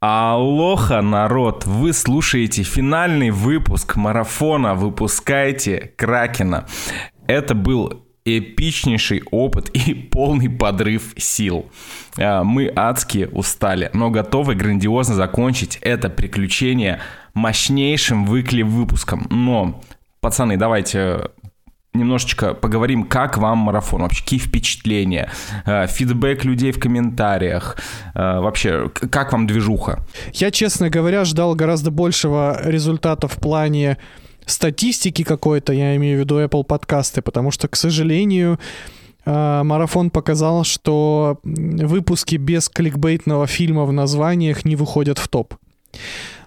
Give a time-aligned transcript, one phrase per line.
[0.00, 1.66] Алоха, народ!
[1.66, 6.68] Вы слушаете финальный выпуск марафона «Выпускайте Кракена».
[7.26, 11.68] Это был эпичнейший опыт и полный подрыв сил.
[12.16, 17.00] А, мы адски устали, но готовы грандиозно закончить это приключение
[17.34, 19.26] мощнейшим выкли выпуском.
[19.30, 19.80] Но,
[20.20, 21.30] пацаны, давайте
[21.98, 25.30] немножечко поговорим, как вам марафон, вообще какие впечатления,
[25.66, 27.76] э, фидбэк людей в комментариях,
[28.14, 29.98] э, вообще как вам движуха?
[30.32, 33.98] Я, честно говоря, ждал гораздо большего результата в плане
[34.46, 38.58] статистики какой-то, я имею в виду Apple подкасты, потому что, к сожалению,
[39.26, 45.54] э, марафон показал, что выпуски без кликбейтного фильма в названиях не выходят в топ.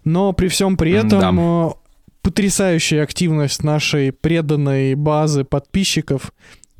[0.04, 1.81] Но при всем при этом да
[2.22, 6.32] потрясающая активность нашей преданной базы подписчиков,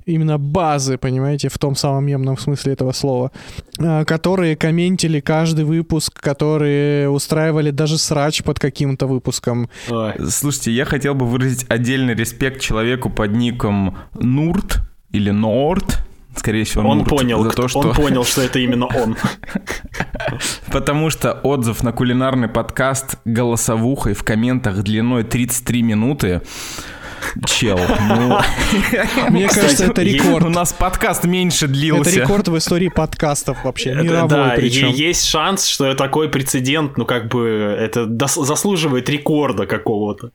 [0.06, 3.32] именно базы, понимаете, в том самом мемном смысле этого слова,
[3.80, 9.70] а, которые комментили каждый выпуск, которые устраивали даже срач под каким-то выпуском.
[9.90, 10.14] Ой.
[10.30, 16.06] Слушайте, я хотел бы выразить отдельный респект человеку под ником Нурт или Норт,
[16.36, 17.80] скорее всего, он понял, за то, что...
[17.80, 19.18] он понял, что это именно он.
[20.72, 26.42] Потому что отзыв на кулинарный подкаст голосовухой в комментах длиной 33 минуты
[27.46, 27.80] Чел,
[28.10, 28.40] ну...
[29.30, 30.46] Мне кажется, это рекорд.
[30.46, 32.10] У нас подкаст меньше длился.
[32.10, 34.90] Это рекорд в истории подкастов вообще, мировой да, причем.
[34.90, 40.32] есть шанс, что такой прецедент, ну как бы, это заслуживает рекорда какого-то.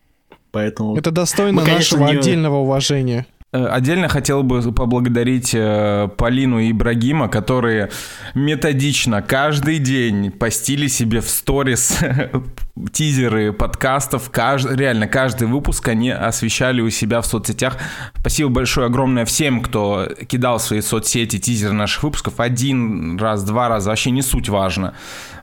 [0.53, 0.97] Поэтому...
[0.97, 2.19] Это достойно мы, конечно, нашего не...
[2.19, 3.27] отдельного уважения.
[3.53, 7.91] Э, отдельно хотел бы поблагодарить э, Полину и Ибрагима, которые
[8.35, 11.99] методично каждый день постили себе в сторис
[12.93, 14.31] тизеры подкастов.
[14.31, 14.69] Кажд...
[14.73, 17.79] Реально, каждый выпуск они освещали у себя в соцсетях.
[18.19, 22.41] Спасибо большое, огромное всем, кто кидал в свои соцсети тизеры наших выпусков.
[22.41, 24.95] Один раз, два раза, вообще не суть важно.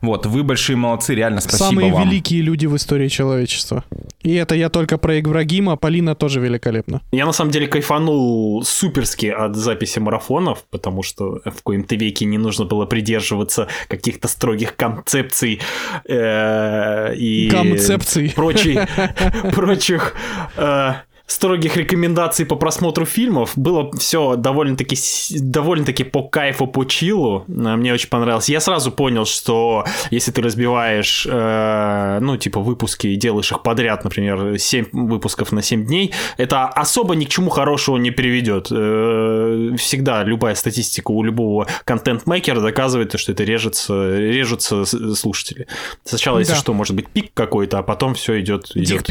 [0.03, 2.09] Вот, вы большие молодцы, реально спасибо Самые вам.
[2.09, 3.85] великие люди в истории человечества.
[4.21, 7.01] И это я только про Ибрагима, Полина тоже великолепна.
[7.13, 12.37] Я на самом деле кайфанул суперски от записи марафонов, потому что в коем-то веке не
[12.37, 15.61] нужно было придерживаться каких-то строгих концепций
[16.05, 18.85] э, и концепций прочих,
[19.55, 20.15] прочих
[20.57, 20.95] э,
[21.25, 23.53] строгих рекомендаций по просмотру фильмов.
[23.55, 24.97] Было все довольно-таки
[25.39, 27.45] довольно-таки по кайфу, по чилу.
[27.47, 28.49] Э, мне очень понравилось.
[28.49, 34.03] Я сразу понял, что если ты разбиваешь, э, ну, типа, выпуски и делаешь их подряд,
[34.03, 38.67] например, 7 выпусков на 7 дней, это особо ни к чему хорошему не приведет.
[38.71, 45.67] Э, всегда любая статистика у любого контент-мейкера доказывает, что это режется, режутся слушатели.
[46.03, 46.59] Сначала, если да.
[46.59, 49.09] что, может быть пик какой-то, а потом все идет, идет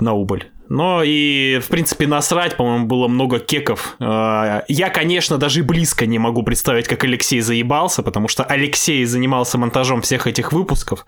[0.00, 0.46] на убыль.
[0.72, 3.94] Но и, в принципе, насрать, по-моему, было много кеков.
[4.00, 9.58] А, я, конечно, даже близко не могу представить, как Алексей заебался, потому что Алексей занимался
[9.58, 11.04] монтажом всех этих выпусков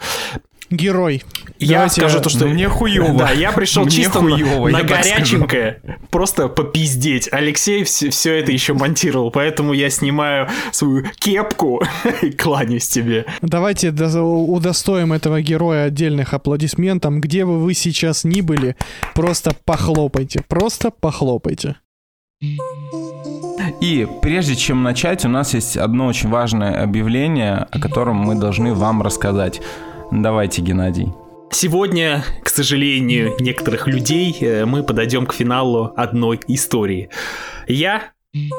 [0.70, 1.22] герой.
[1.58, 2.46] Я Давайте, скажу то, что...
[2.46, 3.18] Мне хуёво.
[3.18, 5.80] Да, я пришел чисто хуёво, на, на горяченькое,
[6.10, 7.28] просто попиздеть.
[7.32, 11.82] Алексей все, все это еще монтировал, поэтому я снимаю свою кепку
[12.22, 13.26] и кланяюсь тебе.
[13.42, 17.20] Давайте удостоим этого героя отдельных аплодисментом.
[17.20, 18.76] Где бы вы сейчас ни были,
[19.14, 21.76] просто похлопайте, просто похлопайте.
[23.80, 28.74] И прежде чем начать, у нас есть одно очень важное объявление, о котором мы должны
[28.74, 29.60] вам рассказать.
[30.10, 31.12] Давайте, Геннадий.
[31.50, 37.10] Сегодня, к сожалению, некоторых людей э, мы подойдем к финалу одной истории.
[37.68, 38.13] Я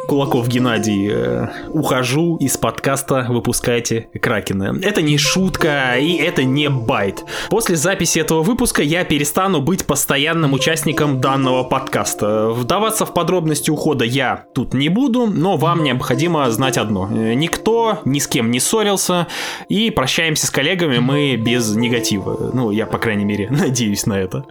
[0.07, 4.79] Кулаков Геннадий, э, ухожу из подкаста «Выпускайте Кракена».
[4.81, 7.25] Это не шутка и это не байт.
[7.49, 12.51] После записи этого выпуска я перестану быть постоянным участником данного подкаста.
[12.51, 17.09] Вдаваться в подробности ухода я тут не буду, но вам необходимо знать одно.
[17.09, 19.27] Никто ни с кем не ссорился,
[19.67, 22.51] и прощаемся с коллегами мы без негатива.
[22.53, 24.45] Ну, я, по крайней мере, надеюсь на это.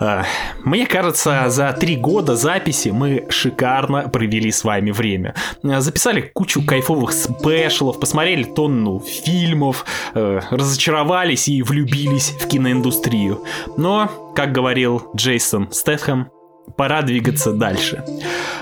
[0.00, 0.22] Э,
[0.64, 5.34] мне кажется, за три года записи мы шикарно провели с вами время.
[5.62, 9.84] Э, записали кучу кайфовых спешалов, посмотрели тонну фильмов,
[10.14, 13.44] э, разочаровались и влюбились в киноиндустрию.
[13.76, 16.30] Но, как говорил Джейсон Стэтхэм,
[16.76, 18.04] пора двигаться дальше.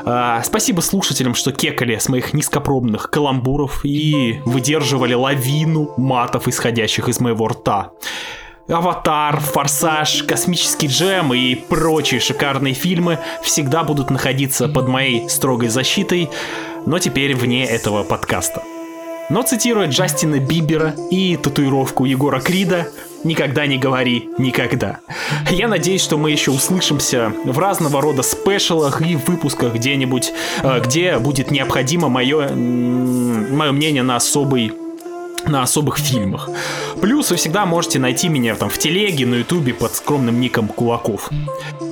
[0.05, 7.20] А, спасибо слушателям, что кекали с моих низкопробных каламбуров и выдерживали лавину матов, исходящих из
[7.20, 7.93] моего рта.
[8.70, 16.31] Аватар, Форсаж, Космический джем и прочие шикарные фильмы всегда будут находиться под моей строгой защитой,
[16.87, 18.62] но теперь вне этого подкаста.
[19.28, 22.88] Но цитируя Джастина Бибера и татуировку Егора Крида,
[23.22, 24.99] никогда не говори никогда.
[25.50, 30.32] Я надеюсь, что мы еще услышимся в разного рода спешалах и выпусках где-нибудь,
[30.62, 34.72] э, где будет необходимо мое, мое мнение на особый
[35.50, 36.49] на особых фильмах.
[37.00, 41.31] Плюс вы всегда можете найти меня там в телеге, на ютубе под скромным ником Кулаков.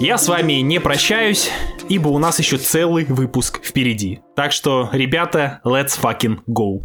[0.00, 1.50] Я с вами не прощаюсь,
[1.88, 4.20] ибо у нас еще целый выпуск впереди.
[4.36, 6.82] Так что, ребята, let's fucking go.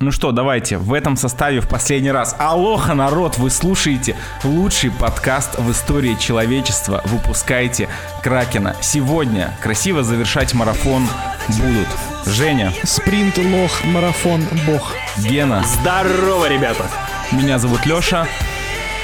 [0.00, 2.36] Ну что, давайте, в этом составе в последний раз.
[2.38, 4.14] Алоха, народ, вы слушаете
[4.44, 7.02] лучший подкаст в истории человечества.
[7.06, 7.88] Выпускайте
[8.22, 8.76] Кракена.
[8.80, 11.04] Сегодня красиво завершать марафон
[11.48, 11.88] будут
[12.26, 12.72] Женя.
[12.84, 14.92] Спринт, лох, марафон, бог.
[15.16, 15.64] Гена.
[15.64, 16.84] Здорово, ребята.
[17.32, 18.28] Меня зовут Леша.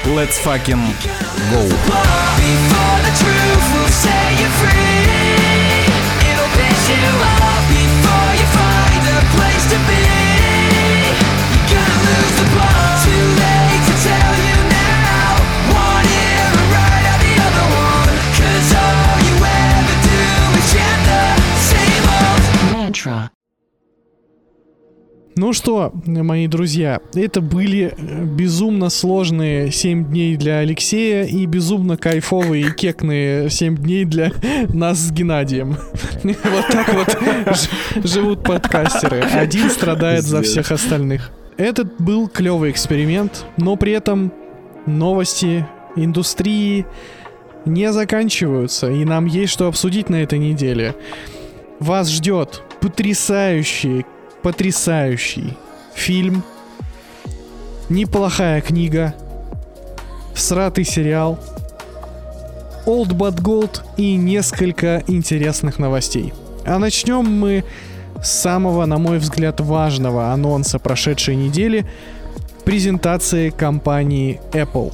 [0.05, 0.79] Let's fucking
[1.51, 1.59] go.
[7.67, 10.14] Before you find a place to be.
[23.05, 23.29] Mantra.
[25.37, 31.97] Ну что, мои друзья, это были э, безумно сложные 7 дней для Алексея и безумно
[31.97, 34.31] кайфовые и кекные 7 дней для
[34.69, 35.75] нас с Геннадием.
[36.23, 37.69] Вот так вот
[38.05, 39.23] живут подкастеры.
[39.23, 41.31] Один страдает за всех остальных.
[41.57, 44.31] Этот был клевый эксперимент, но при этом
[44.85, 45.67] новости
[45.97, 46.85] индустрии
[47.65, 50.95] не заканчиваются, и нам есть что обсудить на этой неделе.
[51.79, 54.05] Вас ждет потрясающий,
[54.43, 55.57] потрясающий
[55.95, 56.43] фильм,
[57.89, 59.15] неплохая книга,
[60.35, 61.39] сратый сериал,
[62.85, 66.31] Old But Gold и несколько интересных новостей.
[66.63, 67.63] А начнем мы
[68.21, 71.87] с самого, на мой взгляд, важного анонса прошедшей недели
[72.65, 74.93] презентации компании Apple.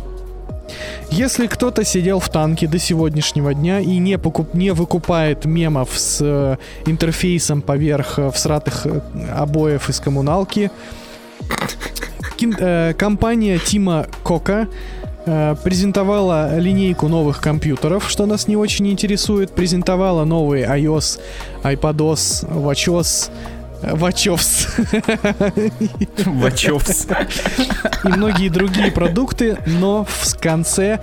[1.09, 6.19] Если кто-то сидел в танке до сегодняшнего дня и не, покуп, не выкупает мемов с
[6.21, 9.01] э, интерфейсом поверх э, всратых э,
[9.35, 10.71] обоев из коммуналки,
[12.37, 14.67] кин- э, компания Тима Кока
[15.25, 21.19] э, презентовала линейку новых компьютеров, что нас не очень интересует, презентовала новые iOS,
[21.63, 23.29] iPadOS, WatchOS,
[23.81, 24.67] WatchOS
[26.25, 27.07] Вачовс.
[28.03, 30.99] и многие другие продукты, но в конце...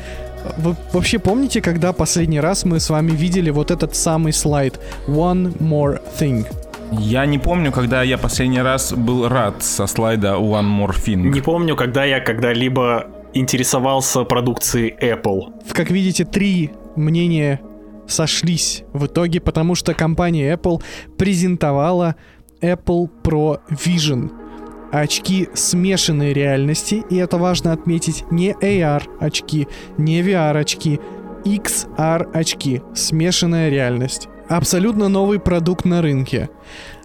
[0.56, 5.56] Вы вообще помните, когда последний раз мы с вами видели вот этот самый слайд One
[5.58, 6.46] More Thing?
[6.92, 11.28] Я не помню, когда я последний раз был рад со слайда One More Thing.
[11.28, 15.52] Не помню, когда я когда-либо интересовался продукцией Apple.
[15.72, 17.60] Как видите, три мнения
[18.06, 20.82] сошлись в итоге, потому что компания Apple
[21.18, 22.16] презентовала
[22.60, 24.30] Apple Pro Vision.
[24.90, 29.68] Очки смешанной реальности, и это важно отметить, не AR очки,
[29.98, 30.98] не VR очки,
[31.44, 34.28] XR очки, смешанная реальность.
[34.48, 36.48] Абсолютно новый продукт на рынке.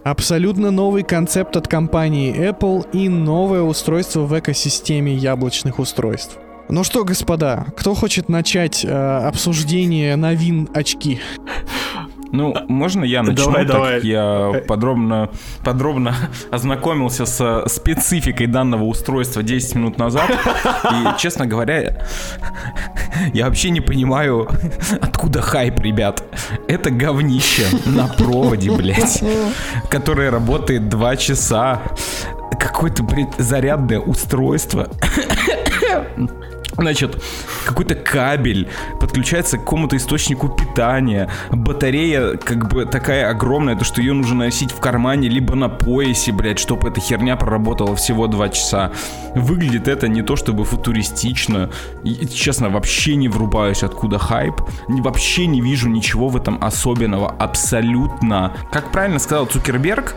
[0.04, 6.38] Абсолютно новый концепт от компании Apple и новое устройство в экосистеме яблочных устройств.
[6.70, 11.20] Ну что, господа, кто хочет начать э, обсуждение новин очки?
[12.34, 13.96] Ну, можно я начну, Давай, так давай.
[13.96, 15.30] как я подробно,
[15.64, 16.16] подробно
[16.52, 20.32] ознакомился со спецификой данного устройства 10 минут назад.
[20.32, 22.08] И, честно говоря,
[23.36, 24.50] я вообще не понимаю,
[25.02, 26.24] откуда хайп, ребят.
[26.68, 29.24] Это говнище на проводе, блядь,
[29.92, 31.84] которое работает 2 часа.
[32.60, 34.90] Какое-то, блядь, зарядное устройство.
[36.74, 37.22] Значит,
[37.66, 38.68] какой-то кабель
[39.00, 41.30] подключается к какому-то источнику питания.
[41.52, 46.32] Батарея как бы такая огромная, то что ее нужно носить в кармане, либо на поясе,
[46.32, 48.92] блядь, чтобы эта херня проработала всего 2 часа.
[49.36, 51.70] Выглядит это не то чтобы футуристично.
[52.04, 54.56] И, честно, вообще не врубаюсь, откуда хайп.
[54.88, 57.30] Вообще не вижу ничего в этом особенного.
[57.30, 58.54] Абсолютно.
[58.72, 60.16] Как правильно сказал Цукерберг,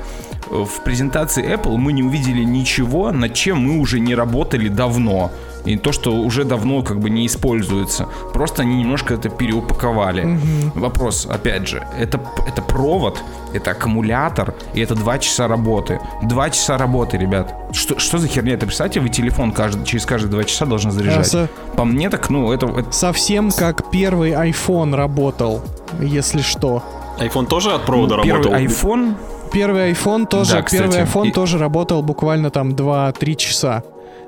[0.51, 5.31] в презентации Apple мы не увидели ничего, над чем мы уже не работали давно.
[5.65, 8.07] И то, что уже давно как бы не используется.
[8.33, 10.39] Просто они немножко это переупаковали.
[10.77, 13.19] Вопрос, опять же, это, это провод,
[13.53, 15.99] это аккумулятор, и это 2 часа работы.
[16.23, 17.53] 2 часа работы, ребят.
[17.73, 18.55] Что, что за херня?
[18.55, 21.27] Это, представьте, вы телефон каждый, через каждые 2 часа должны заряжать.
[21.27, 25.63] Со- По мне так, ну, это, это- совсем как первый iPhone работал,
[26.01, 26.85] если что.
[27.19, 28.61] iPhone тоже от провода ну, первый работал?
[28.63, 29.15] iPhone
[29.53, 33.83] Первый iPhone тоже, Да, кстати, первый iPhone и- тоже работал буквально там 2-3 часа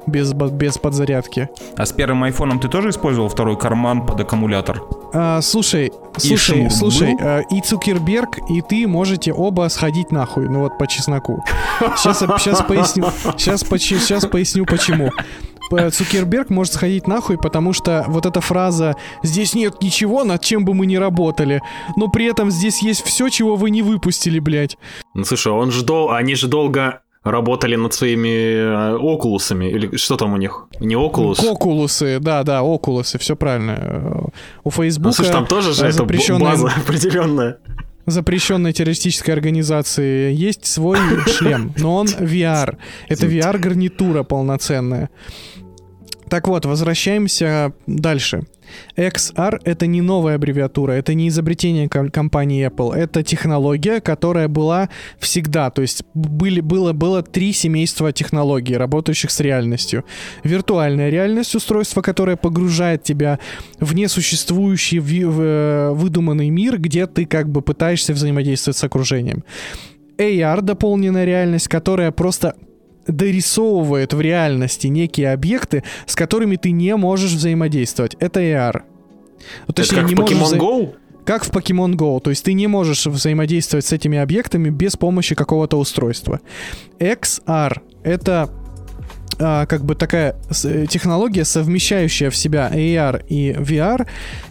[0.07, 1.49] без, без подзарядки.
[1.77, 4.83] А с первым айфоном ты тоже использовал второй карман под аккумулятор?
[5.13, 7.19] А, слушай, И слушай, слушай, был?
[7.21, 11.45] а, и Цукерберг, и ты можете оба сходить нахуй, ну вот по чесноку.
[11.97, 13.05] Сейчас, сейчас поясню,
[13.37, 15.11] сейчас, сейчас поясню почему.
[15.71, 20.65] П- Цукерберг может сходить нахуй, потому что вот эта фраза «здесь нет ничего, над чем
[20.65, 21.63] бы мы ни работали,
[21.97, 24.77] но при этом здесь есть все, чего вы не выпустили, блядь».
[25.15, 26.11] Ну слушай, он же дол...
[26.13, 30.67] они же долго работали над своими э, окулусами, или что там у них?
[30.81, 31.41] Не окулус?
[31.45, 33.77] Окулусы, да, да, окулусы, все правильно.
[33.79, 34.31] Э, У
[34.65, 37.59] Ну, Фейсбука слушай, там тоже же это запрещенная, база определенная.
[38.11, 42.77] Запрещенной террористической организации есть свой шлем, но он VR.
[43.09, 45.11] Это VR-гарнитура полноценная.
[46.29, 48.43] Так вот, возвращаемся дальше.
[48.97, 54.89] XR— это не новая аббревиатура, это не изобретение ком- компании Apple, это технология, которая была
[55.19, 55.71] всегда.
[55.71, 60.05] То есть были, было, было три семейства технологий, работающих с реальностью.
[60.45, 63.39] Виртуальная реальность— устройство, которое погружает тебя
[63.81, 69.45] в несуществующий ви- в, э, выдуманный мир, где ты как бы пытаешься взаимодействовать с окружением.
[70.19, 72.55] AR— дополненная реальность, которая просто
[73.09, 78.17] дорисовывает в реальности некие объекты, с которыми ты не можешь взаимодействовать.
[78.21, 78.83] Это AR.
[78.83, 80.95] Ну, Это точнее, как в не можешь Pokemon вза- Go?
[81.25, 82.21] как в Pokemon Go.
[82.21, 86.41] То есть ты не можешь взаимодействовать с этими объектами без помощи какого-то устройства.
[86.99, 88.51] XR— это
[89.41, 94.07] а, как бы такая э, технология, совмещающая в себя AR и VR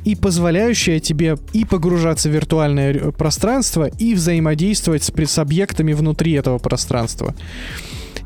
[0.05, 6.57] и позволяющая тебе и погружаться в виртуальное пространство, и взаимодействовать с, с объектами внутри этого
[6.57, 7.35] пространства.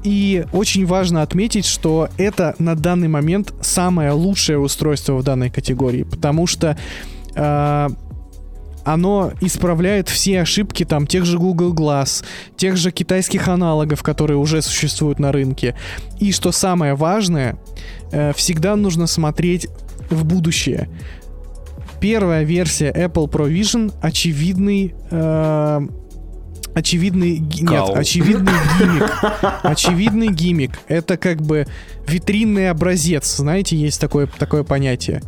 [0.03, 6.03] И очень важно отметить, что это на данный момент самое лучшее устройство в данной категории,
[6.03, 6.77] потому что
[7.36, 7.89] а,
[8.84, 12.24] оно исправляет все ошибки там тех же Google Glass,
[12.58, 15.75] тех же китайских аналогов, которые уже существуют на рынке.
[16.20, 17.58] И что самое важное,
[18.12, 19.67] э, всегда нужно смотреть
[20.10, 20.89] в будущее.
[22.00, 25.88] Первая версия Apple Pro Vision очевидный э,
[26.74, 29.24] очевидный ги- нет, очевидный гиммик.
[29.63, 30.80] Очевидный гиммик.
[30.88, 31.66] Это как бы
[32.08, 33.36] витринный образец.
[33.38, 35.22] Знаете, есть такое, такое понятие.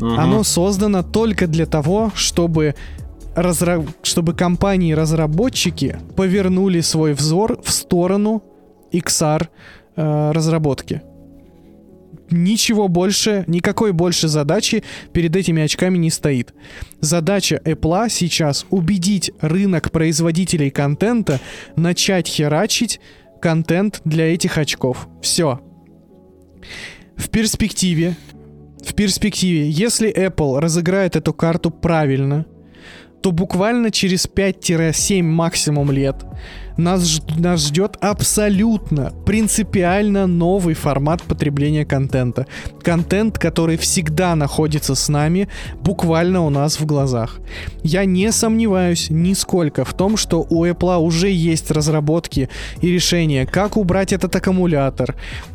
[0.00, 2.74] Оно создано только для того, чтобы
[3.36, 8.42] разра- чтобы компании-разработчики повернули свой взор в сторону
[8.92, 9.48] XR
[9.96, 11.02] э, разработки.
[12.32, 16.54] Ничего больше, никакой больше задачи перед этими очками не стоит.
[17.00, 21.40] Задача Apple сейчас убедить рынок производителей контента
[21.76, 23.00] начать херачить
[23.40, 25.08] контент для этих очков.
[25.20, 25.60] Все.
[27.16, 28.16] В перспективе
[28.82, 32.46] в перспективе, если Apple разыграет эту карту правильно,
[33.22, 36.16] то буквально через 5-7 максимум лет
[36.76, 42.46] нас, нас ждет абсолютно принципиально новый формат потребления контента.
[42.82, 45.48] Контент, который всегда находится с нами,
[45.80, 47.40] буквально у нас в глазах.
[47.82, 52.48] Я не сомневаюсь нисколько в том, что у Apple уже есть разработки
[52.80, 55.14] и решения, как убрать этот аккумулятор,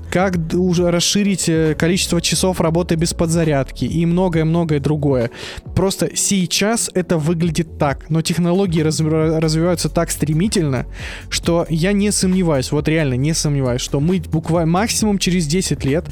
[0.09, 5.31] как уже расширить э, количество часов работы без подзарядки и многое-многое другое.
[5.75, 10.85] Просто сейчас это выглядит так, но технологии разв- развиваются так стремительно,
[11.29, 16.05] что я не сомневаюсь, вот реально не сомневаюсь, что мы буквально максимум через 10 лет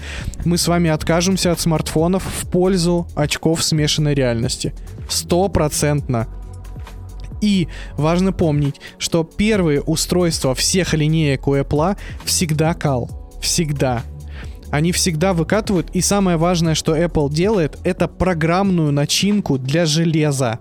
[0.43, 4.73] мы с вами откажемся от смартфонов в пользу очков смешанной реальности.
[5.09, 6.27] Стопроцентно.
[7.41, 13.24] И важно помнить, что первые устройства всех линеек у Apple всегда кал.
[13.41, 14.03] Всегда.
[14.71, 20.59] Они всегда выкатывают, и самое важное, что Apple делает, это программную начинку для железа.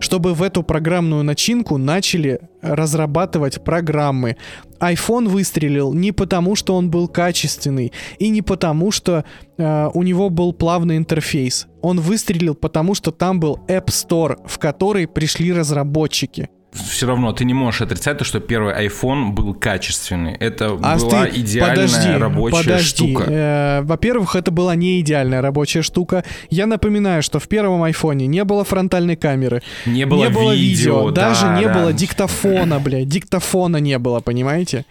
[0.00, 4.36] Чтобы в эту программную начинку начали разрабатывать программы.
[4.80, 9.24] iPhone выстрелил не потому, что он был качественный, и не потому, что
[9.58, 11.68] э, у него был плавный интерфейс.
[11.82, 16.48] Он выстрелил потому, что там был App Store, в который пришли разработчики.
[16.72, 20.32] Все равно ты не можешь отрицать то, что первый iPhone был качественный.
[20.32, 22.88] Это А была ты- идеальная подожди, рабочая подожди.
[22.88, 23.24] штука.
[23.28, 26.24] Э, во-первых, это была не идеальная рабочая штука.
[26.48, 31.46] Я напоминаю, что в первом айфоне не было фронтальной камеры, Не было видео, да, даже
[31.60, 31.74] не да.
[31.74, 34.86] было диктофона, блядь, диктофона не было, понимаете?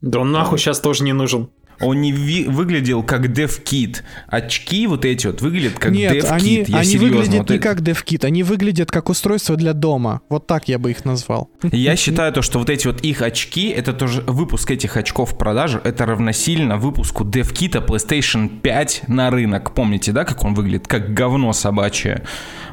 [0.00, 1.48] Да он нахуй сейчас тоже не нужен.
[1.80, 4.02] Он не ви- выглядел как DevKit.
[4.26, 6.28] Очки вот эти вот выглядят как Нет, DevKit.
[6.30, 9.72] они, Я они серьезно, выглядят вот не это- как DevKit, они выглядят как устройство для
[9.72, 10.20] дома.
[10.28, 11.50] Вот так я бы их назвал.
[11.70, 15.38] Я считаю то, что вот эти вот их очки, это тоже выпуск этих очков в
[15.38, 19.74] продажу, это равносильно выпуску DevKit PlayStation 5 на рынок.
[19.74, 20.88] Помните, да, как он выглядит?
[20.88, 22.22] Как говно собачье.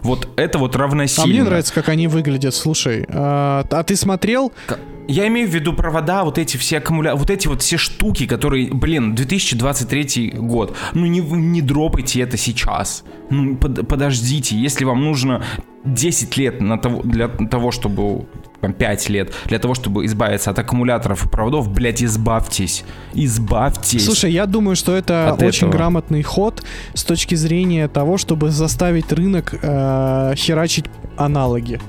[0.02, 1.28] Вот это вот А равносильно.
[1.28, 3.06] мне нравится, как они выглядят, слушай.
[3.10, 4.52] А, а ты смотрел?
[4.68, 8.26] К- Я имею в виду провода, вот эти все аккумуляторы, вот эти вот все штуки,
[8.26, 10.76] которые, блин, 2023 год.
[10.94, 13.04] Ну не, не дропайте это сейчас.
[13.30, 15.44] Ну под- подождите, если вам нужно
[15.84, 18.26] 10 лет на того, для того, чтобы
[18.62, 22.84] там, 5 лет, для того, чтобы избавиться от аккумуляторов и проводов, блядь, избавьтесь.
[23.14, 24.04] Избавьтесь.
[24.06, 25.72] Слушай, я думаю, что это От очень этого.
[25.72, 26.64] грамотный ход
[26.96, 30.86] с точки зрения того, чтобы заставить рынок э, херачить
[31.18, 31.80] аналоги.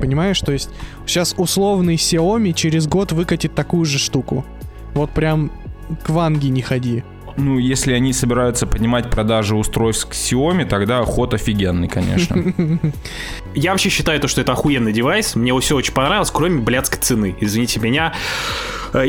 [0.00, 0.40] Понимаешь?
[0.40, 0.70] То есть
[1.06, 4.44] сейчас условный Xiaomi через год выкатит такую же штуку.
[4.94, 5.52] Вот прям
[6.04, 7.04] к Ванге не ходи.
[7.36, 12.36] Ну, если они собираются поднимать продажи устройств к Xiaomi, тогда ход офигенный, конечно.
[13.54, 15.34] Я вообще считаю то, что это охуенный девайс.
[15.36, 17.36] Мне все очень понравилось, кроме блядской цены.
[17.40, 18.12] Извините меня.
[18.92, 19.06] Э,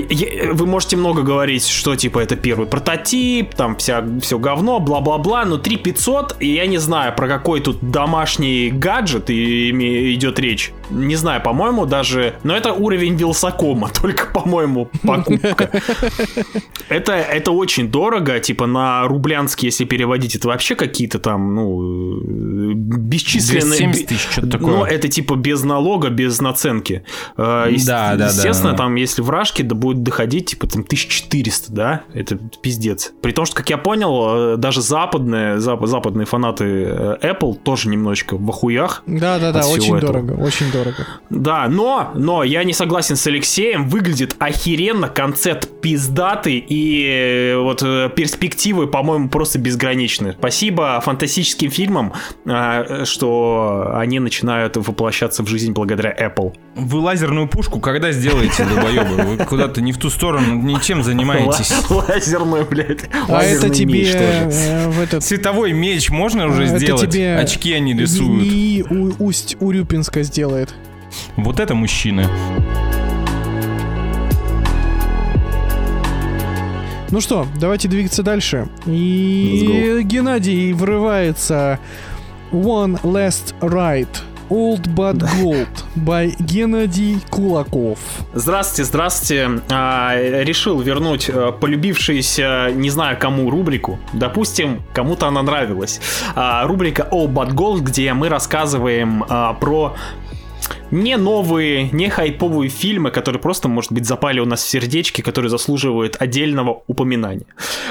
[0.54, 5.58] Вы можете много говорить, что типа это первый прототип, там вся, все говно, бла-бла-бла, но
[5.58, 10.72] 3500, и я не знаю, про какой тут домашний гаджет и- идет речь.
[10.90, 12.36] Не знаю, по-моему, даже...
[12.44, 15.70] Но это уровень Вилсакома, только, по-моему, покупка.
[16.90, 22.22] Это, это очень дорого, типа на рублянский, если переводить, это вообще какие-то там, ну,
[22.74, 23.62] бесчисленные...
[23.80, 24.68] 270 тысяч, что-то такое.
[24.78, 27.04] Ну, это типа без налога, без наценки.
[27.38, 28.78] Э, Да, да, да, Естественно, да.
[28.78, 32.02] там, если вражки, да будет доходить, типа, там, 1400, да?
[32.14, 33.14] Это пиздец.
[33.22, 37.90] При том, что, как я понял, э, даже западные, зап- западные фанаты э, Apple тоже
[37.90, 39.04] немножечко в охуях.
[39.06, 40.14] Да-да-да, От всего очень этого.
[40.14, 41.08] дорого, очень дорого.
[41.30, 48.88] Да, но, но я не согласен с Алексеем, выглядит охеренно, концепт пиздатый и вот перспективы,
[48.88, 50.34] по-моему, просто безграничны.
[50.38, 52.14] Спасибо фантастическим фильмам,
[52.46, 56.54] э, что они начинают воплощаться в жизнь благодаря Apple.
[56.76, 59.24] Вы лазерную пушку когда сделаете, долбоебы?
[59.24, 61.72] Вы куда-то не в ту сторону, ничем занимаетесь.
[61.90, 63.10] Лазерную, блядь.
[63.28, 65.24] А это тебе э, в этот...
[65.24, 67.12] Световой меч можно уже это сделать?
[67.12, 68.92] тебе Очки они рисуют.
[68.92, 70.74] У- Усть Урюпинска сделает.
[71.36, 72.28] Вот это мужчины.
[77.10, 78.68] Ну что, давайте двигаться дальше.
[78.86, 81.80] И Геннадий врывается
[82.52, 84.08] One Last Ride.
[84.50, 88.00] Old But Gold by Геннадий Кулаков.
[88.34, 89.62] Здравствуйте, здравствуйте.
[89.70, 94.00] А, решил вернуть э, полюбившуюся, не знаю кому, рубрику.
[94.14, 96.00] Допустим, кому-то она нравилась.
[96.36, 99.96] А, рубрика All But Gold, где мы рассказываем а, про
[100.92, 105.50] не новые, не хайповые фильмы, которые просто, может быть, запали у нас в сердечки, которые
[105.50, 107.46] заслуживают отдельного упоминания.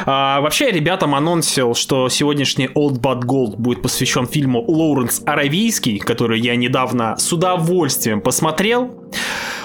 [0.06, 6.40] А, вообще, ребятам анонсил, что сегодняшний Old But Gold будет посвящен фильму Лоуренс Аравийский, который
[6.40, 8.90] я недавно с удовольствием посмотрел.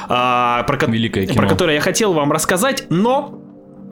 [0.09, 0.87] а, про, ко-
[1.33, 3.40] про который я хотел вам рассказать, но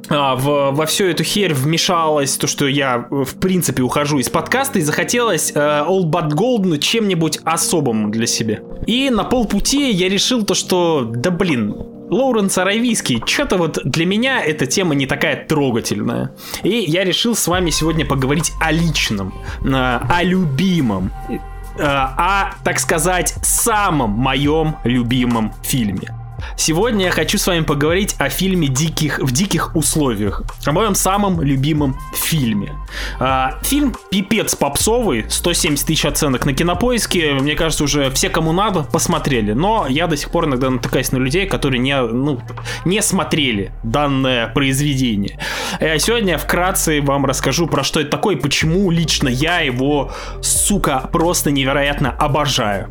[0.09, 4.29] а, в- во всю эту херь вмешалось то, что я, э, в принципе, ухожу из
[4.29, 8.59] подкаста, и захотелось э, All But Gold ну, чем-нибудь особым для себя.
[8.87, 11.75] И на полпути я решил то, что, да блин,
[12.09, 16.31] Лоуренс Аравийский, что-то вот для меня эта тема не такая трогательная.
[16.63, 19.33] И я решил с вами сегодня поговорить о личном,
[19.63, 21.37] э, о любимом, э,
[21.83, 26.18] о, так сказать, самом моем любимом фильме.
[26.57, 31.41] Сегодня я хочу с вами поговорить о фильме «Диких, в диких условиях», о моем самом
[31.41, 32.75] любимом фильме.
[33.19, 38.83] А, фильм пипец попсовый, 170 тысяч оценок на кинопоиске, мне кажется, уже все, кому надо,
[38.83, 39.53] посмотрели.
[39.53, 42.41] Но я до сих пор иногда натыкаюсь на людей, которые не, ну,
[42.85, 45.39] не смотрели данное произведение.
[45.79, 51.09] Э, Сегодня вкратце вам расскажу, про что это такое и почему лично я его, сука,
[51.11, 52.89] просто невероятно обожаю.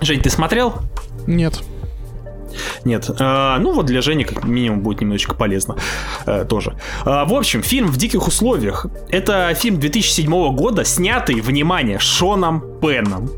[0.00, 0.76] Жень, ты смотрел?
[1.26, 1.62] Нет.
[2.84, 3.10] Нет.
[3.18, 5.76] Э, ну вот для Жени как минимум будет немножечко полезно
[6.26, 6.74] э, тоже.
[7.04, 8.86] Э, в общем, фильм «В диких условиях».
[9.10, 13.30] Это фильм 2007 года, снятый, внимание, Шоном Пеном.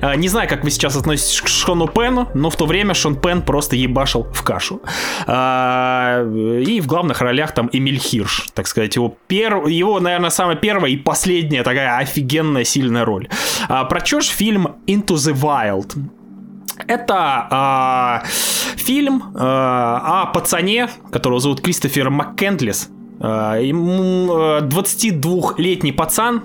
[0.00, 3.16] Э, Не знаю, как вы сейчас относитесь к Шону Пену, но в то время Шон
[3.16, 4.80] Пен просто ебашил в кашу.
[5.26, 9.66] А, И в главных ролях там Эмиль Хирш, так сказать, его, пер...
[9.66, 13.28] его наверное, самая первая и последняя такая офигенная сильная роль.
[13.68, 15.94] А, Про чё ж фильм Into the Wild?
[16.88, 18.22] Это а,
[18.76, 22.88] фильм а, о пацане, которого зовут Кристофер МакКендлис.
[23.20, 26.44] А, ему, а, 22-летний пацан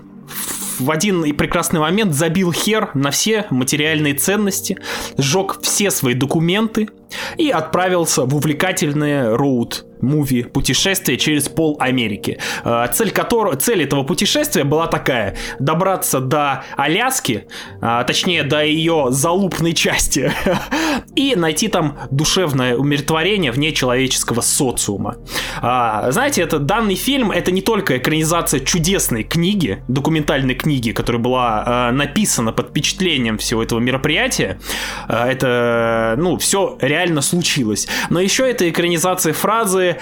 [0.80, 4.78] в один прекрасный момент забил хер на все материальные ценности,
[5.18, 6.90] сжег все свои документы
[7.38, 12.40] и отправился в увлекательное роуд муви путешествие через пол Америки.
[12.64, 15.36] Э, Цель, которого, цель этого путешествия была такая.
[15.60, 17.46] Добраться до Аляски,
[17.82, 20.32] а, точнее до ее залупной части,
[21.16, 25.18] и найти там душевное умиротворение вне человеческого социума.
[25.62, 31.90] А, Знаете, это данный фильм это не только экранизация чудесной книги, документальной книги, которая была
[31.90, 34.60] э, написана под впечатлением всего этого мероприятия.
[35.08, 37.88] Э, Это, ну, все реально случилось.
[38.10, 39.98] Но еще это экранизация фразы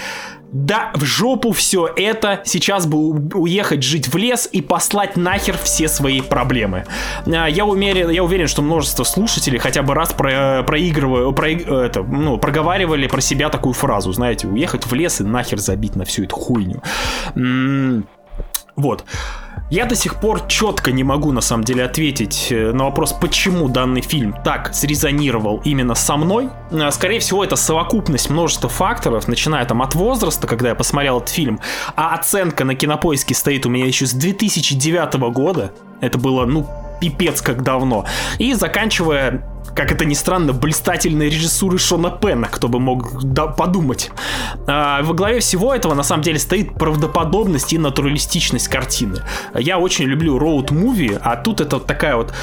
[0.52, 2.98] да, в жопу все это, сейчас бы
[3.38, 6.86] уехать жить в лес и послать нахер все свои проблемы.
[7.28, 12.02] А, Я уверен, я уверен, что множество слушателей хотя бы раз про, проигрываю, проиг- это,
[12.02, 16.24] ну, проговаривали про себя такую фразу, знаете, уехать в лес и нахер забить на всю
[16.24, 16.82] эту хуйню.
[17.36, 18.08] М,
[18.76, 19.04] Вот.
[19.70, 23.70] Я до сих пор четко не могу на самом деле ответить э, на вопрос, почему
[23.70, 26.50] данный фильм так срезонировал именно со мной.
[26.72, 31.30] Э, Скорее всего, это совокупность множества факторов, начиная там от возраста, когда я посмотрел этот
[31.30, 31.60] фильм,
[31.96, 35.72] а оценка на кинопоиске стоит у меня еще с 2009 года.
[36.02, 36.68] Это было, ну,
[37.00, 38.06] пипец как давно.
[38.38, 39.44] И заканчивая
[39.76, 44.12] как это ни странно, блистательной режиссуры Шона Пенна, кто бы мог да- подумать.
[44.68, 49.20] А, во главе всего этого на самом деле стоит правдоподобность и натуралистичность картины.
[49.56, 52.34] Я очень люблю роуд-муви, а тут это вот такая вот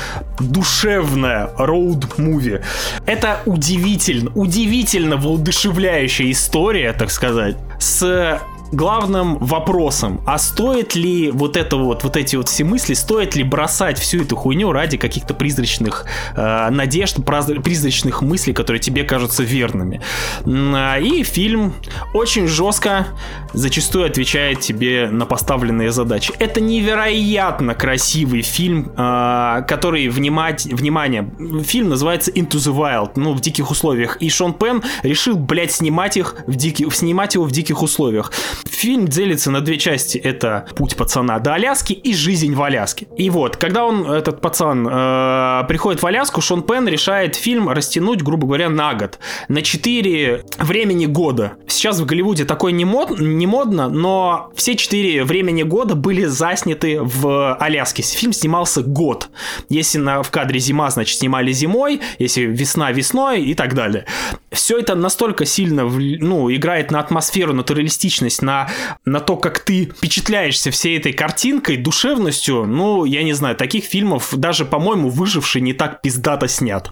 [0.41, 2.63] душевная роуд-муви.
[3.07, 8.41] Это удивительно, удивительно воодушевляющая история, так сказать, с
[8.73, 13.43] главным вопросом, а стоит ли вот это вот, вот эти вот все мысли, стоит ли
[13.43, 20.01] бросать всю эту хуйню ради каких-то призрачных э, надежд, призрачных мыслей, которые тебе кажутся верными.
[20.45, 21.75] А, И фильм
[22.15, 23.07] очень жестко
[23.53, 26.33] зачастую отвечает тебе на поставленные задачи.
[26.39, 31.31] Это невероятно красивый фильм, э, который внимать, внимание,
[31.65, 34.17] фильм называется Into the Wild, ну, в диких условиях.
[34.21, 38.33] И Шон Пен решил, блядь, снимать их в диких, снимать его в диких условиях.
[38.65, 40.19] Фильм делится на две части.
[40.19, 43.07] Это путь пацана до Аляски и жизнь в Аляске.
[43.17, 48.23] И вот, когда он, этот пацан, э, приходит в Аляску, Шон Пен решает фильм растянуть,
[48.23, 49.19] грубо говоря, на год.
[49.49, 51.55] На 4 времени года.
[51.67, 57.01] Сейчас в Голливуде такое не, мод, не модно, но все 4 времени года были засняты
[57.01, 58.03] в Аляске.
[58.03, 59.29] Фильм снимался год.
[59.69, 64.07] Если на, в кадре зима, значит, снимали зимой, если весна весной и так далее.
[64.51, 68.69] Все это настолько сильно ну, играет на атмосферу, натуралистичность, на,
[69.05, 72.65] на то, как ты впечатляешься всей этой картинкой, душевностью.
[72.65, 76.91] Ну, я не знаю, таких фильмов даже, по-моему, выживший не так пиздато снят.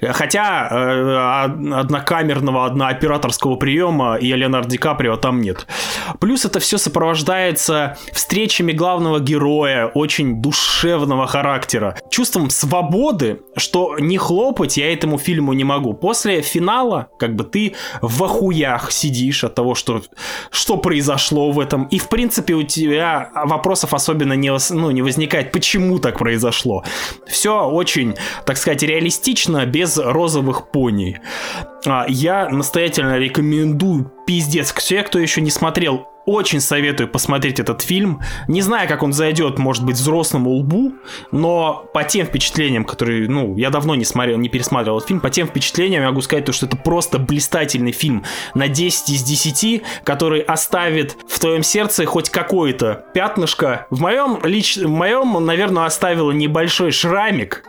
[0.00, 5.66] Хотя э, од- однокамерного, однооператорского приема и Леонардо Ди Каприо там нет.
[6.20, 14.76] Плюс это все сопровождается встречами главного героя, очень душевного характера, чувством свободы, что не хлопать
[14.76, 15.94] я этому фильму не могу.
[15.94, 20.02] После финала, как бы ты в охуях сидишь от того, что,
[20.50, 21.88] что произошло в этом.
[21.92, 26.84] И, в принципе, у тебя вопросов особенно не, ну, не возникает, почему так произошло.
[27.26, 31.18] Все очень, так сказать, реалистично, без розовых пони.
[31.86, 34.72] А, Я настоятельно рекомендую пиздец.
[34.74, 38.20] Все, кто еще не смотрел, очень советую посмотреть этот фильм.
[38.48, 40.94] Не знаю, как он зайдет, может быть, взрослому лбу,
[41.32, 45.30] но по тем впечатлениям, которые, ну, я давно не смотрел, не пересматривал этот фильм, по
[45.30, 49.82] тем впечатлениям я могу сказать, то, что это просто блистательный фильм на 10 из 10,
[50.04, 53.86] который оставит в твоем сердце хоть какое-то пятнышко.
[53.90, 54.76] В моем, лич...
[54.76, 57.64] в моем, наверное, оставило небольшой шрамик,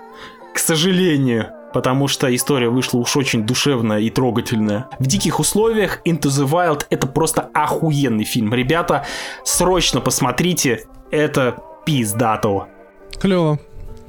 [0.53, 1.62] к сожалению.
[1.73, 4.88] Потому что история вышла уж очень душевная и трогательная.
[4.99, 8.53] В диких условиях Into the Wild это просто охуенный фильм.
[8.53, 9.05] Ребята,
[9.43, 10.86] срочно посмотрите.
[11.09, 12.67] Это пиздато.
[13.19, 13.59] Клево.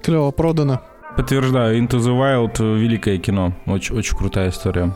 [0.03, 0.81] Клево, продано.
[1.16, 3.55] Подтверждаю, Into the Wild великое кино.
[3.66, 4.94] Очень, очень крутая история.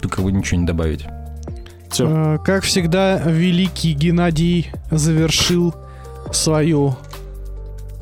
[0.00, 1.06] Тут как бы ничего не добавить.
[1.90, 2.08] Все.
[2.08, 5.74] Э, Как всегда, великий Геннадий завершил
[6.32, 6.96] свою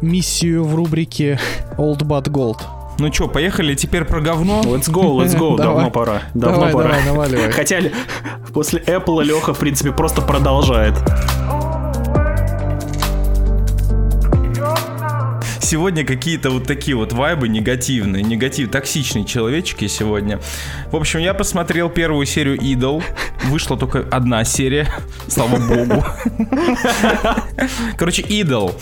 [0.01, 1.39] миссию в рубрике
[1.77, 2.59] Old But Gold.
[2.99, 4.61] Ну чё, поехали теперь про говно?
[4.63, 5.57] Let's go, let's go.
[5.59, 6.23] Давно пора.
[6.35, 6.89] Давно давай, пора.
[6.89, 7.53] давай, наваливай.
[7.53, 7.81] Хотя
[8.53, 10.95] после Apple Леха, в принципе, просто продолжает.
[15.73, 20.39] Сегодня какие-то вот такие вот вайбы негативные, негатив, токсичные человечки сегодня.
[20.91, 23.03] В общем, я посмотрел первую серию Идол.
[23.45, 24.87] Вышла только одна серия,
[25.29, 26.05] слава богу.
[27.97, 28.75] Короче, Идол.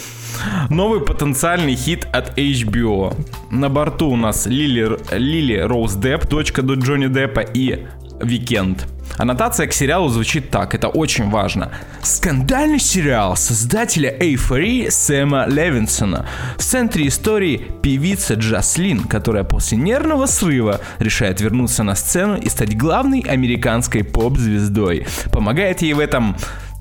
[0.68, 3.16] Новый потенциальный хит от HBO.
[3.50, 7.86] На борту у нас Лили, Лили Роуз Депп, дочка до Джонни Деппа и
[8.22, 8.86] Викенд.
[9.16, 11.70] Аннотация к сериалу звучит так, это очень важно.
[12.02, 16.26] Скандальный сериал создателя Эйфории Сэма Левинсона.
[16.56, 22.78] В центре истории певица Джаслин, которая после нервного срыва решает вернуться на сцену и стать
[22.78, 25.06] главной американской поп-звездой.
[25.32, 26.36] Помогает ей в этом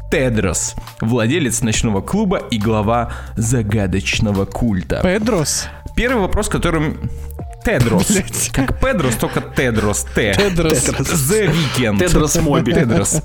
[0.09, 5.01] Тедрос, владелец ночного клуба и глава загадочного культа.
[5.03, 5.67] Педрос?
[5.95, 7.11] Первый вопрос, которым...
[7.63, 8.09] Тедрос.
[8.09, 8.49] Блядь.
[8.51, 10.05] Как Педрос, только Тедрос.
[10.15, 10.33] Т.
[10.33, 10.87] Тедрос.
[10.87, 11.99] The Weekend.
[11.99, 12.73] Тедрос Моби.
[12.73, 13.21] Тедрос.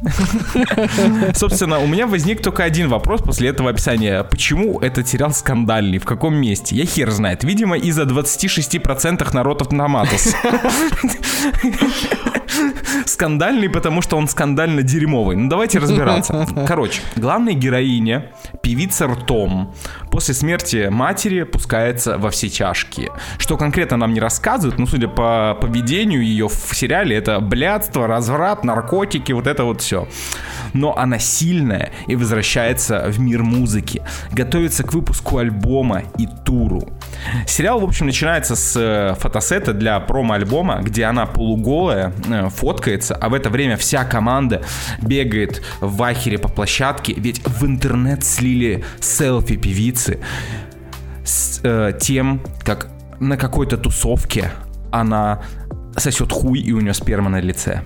[1.34, 4.24] Собственно, у меня возник только один вопрос после этого описания.
[4.24, 5.98] Почему этот сериал скандальный?
[5.98, 6.74] В каком месте?
[6.74, 7.44] Я хер знает.
[7.44, 10.34] Видимо, из-за 26% народов Томатос.
[13.06, 15.36] Скандальный, потому что он скандально дерьмовый.
[15.36, 16.46] Ну, давайте разбираться.
[16.66, 18.32] Короче, главная героиня,
[18.62, 19.74] певица ртом,
[20.10, 23.10] после смерти матери пускается во все чашки.
[23.38, 28.64] Что конкретно нам не рассказывают, но судя по поведению ее в сериале, это блядство, разврат,
[28.64, 30.06] наркотики, вот это вот все.
[30.72, 34.02] Но она сильная и возвращается в мир музыки.
[34.30, 36.88] Готовится к выпуску альбома и туру.
[37.46, 43.28] Сериал, в общем, начинается с э, фотосета для промо-альбома, где она полуголая, э, фоткается, а
[43.28, 44.62] в это время вся команда
[45.02, 50.20] бегает в ахере по площадке, ведь в интернет слили селфи певицы
[51.24, 54.52] с э, тем, как на какой-то тусовке
[54.92, 55.42] она
[55.96, 57.82] сосет хуй и у нее сперма на лице.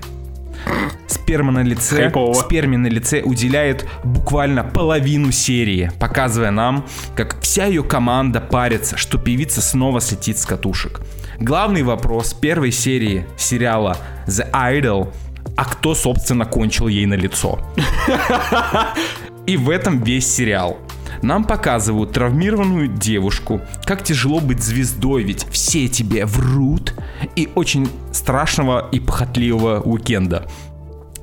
[1.06, 2.34] Сперма на лице, Хайпово.
[2.34, 9.18] сперме на лице уделяет буквально половину серии, показывая нам, как вся ее команда парится, что
[9.18, 11.00] певица снова слетит с катушек.
[11.38, 13.96] Главный вопрос первой серии сериала
[14.26, 15.12] The Idol,
[15.56, 17.58] а кто, собственно, кончил ей на лицо?
[19.46, 20.78] И в этом весь сериал.
[21.24, 26.92] Нам показывают травмированную девушку, как тяжело быть звездой, ведь все тебе врут,
[27.34, 30.46] и очень страшного и похотливого уикенда.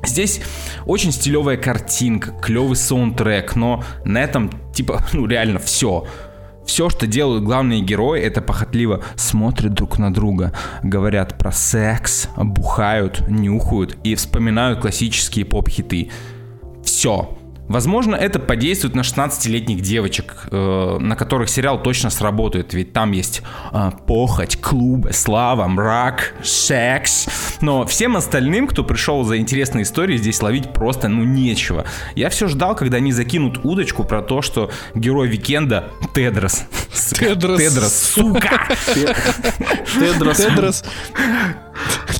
[0.04, 0.42] Здесь
[0.88, 6.08] очень стилевая картинка, клевый саундтрек, но на этом типа, ну реально все.
[6.66, 13.24] Все, что делают главные герои, это похотливо смотрят друг на друга, говорят про секс, бухают,
[13.28, 16.10] нюхают и вспоминают классические поп-хиты.
[16.84, 17.38] Все.
[17.72, 23.42] Возможно, это подействует на 16-летних девочек, э, на которых сериал точно сработает, ведь там есть
[23.72, 27.28] э, похоть, клубы, слава, мрак, секс.
[27.62, 31.86] Но всем остальным, кто пришел за интересные истории, здесь ловить просто ну нечего.
[32.14, 36.66] Я все ждал, когда они закинут удочку про то, что герой Викенда Тедрос.
[37.14, 37.58] Тедрос.
[37.58, 38.68] Тедрос, сука!
[39.94, 40.38] Тедрос.
[40.38, 40.84] Тедрос...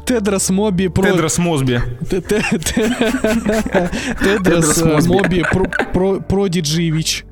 [0.06, 1.04] Тедрос Моби про...
[1.04, 1.82] Тедрос Мосби.
[2.10, 2.92] Те- те- те-
[4.24, 5.00] Тедрос э.
[5.08, 7.26] Моби про- про- Продиджиевич.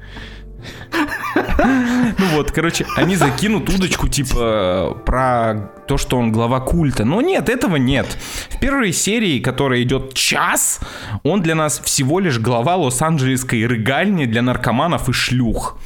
[2.18, 7.06] Ну вот, короче, они закинут удочку, типа, про то, что он глава культа.
[7.06, 8.06] Но нет, этого нет.
[8.50, 10.80] В первой серии, которая идет час,
[11.24, 15.78] он для нас всего лишь глава Лос-Анджелесской рыгальни для наркоманов и шлюх.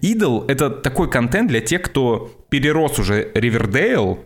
[0.00, 4.20] Идол— это такой контент для тех, кто перерос уже Ривердейл,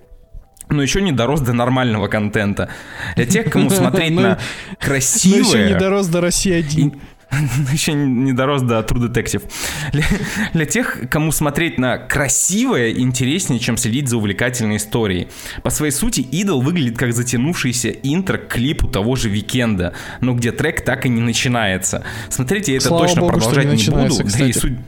[0.69, 2.69] но еще не дорос до нормального контента.
[3.17, 4.39] Для тех, кому смотреть Ну, на Но
[4.81, 5.41] красивое...
[5.41, 7.01] еще не дорос до России один.
[7.73, 9.43] Еще не дорос до True Detective.
[9.91, 10.05] Для,
[10.53, 15.27] для тех, кому смотреть на красивое, интереснее, чем следить за увлекательной историей.
[15.65, 20.53] По своей сути, Идол выглядит как затянувшийся интро к клипу того же Викенда, но где
[20.53, 22.05] трек так и не начинается.
[22.31, 24.03] Смотрите, я это Слава точно богу, продолжать не не, буду.
[24.03, 24.59] начинается, Да и кстати.
[24.59, 24.79] суть-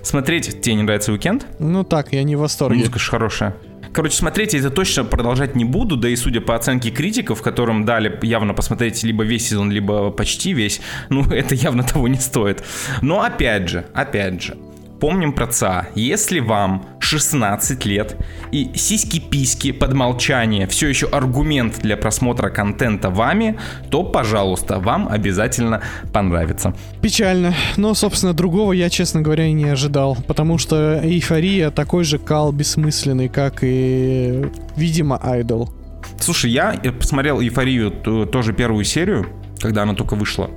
[0.02, 1.44] Смотреть, тебе не нравится Уикенд?
[1.58, 2.78] Ну так, я не в восторге.
[2.78, 3.56] Музыка же хорошая.
[3.96, 7.86] Короче, смотреть я это точно продолжать не буду, да и судя по оценке критиков, которым
[7.86, 12.62] дали явно посмотреть либо весь сезон, либо почти весь, ну, это явно того не стоит.
[13.00, 14.58] Но опять же, опять же,
[15.00, 15.88] помним про ЦА.
[15.94, 18.16] Если вам 16 лет
[18.50, 23.58] и сиськи-письки под молчание все еще аргумент для просмотра контента вами,
[23.90, 25.82] то, пожалуйста, вам обязательно
[26.12, 26.74] понравится.
[27.02, 27.54] Печально.
[27.76, 30.16] Но, собственно, другого я, честно говоря, и не ожидал.
[30.26, 35.70] Потому что эйфория такой же кал бессмысленный, как и, видимо, айдол.
[36.18, 37.90] Слушай, я э, посмотрел «Эйфорию»
[38.26, 39.26] тоже первую серию,
[39.60, 40.50] когда она только вышла.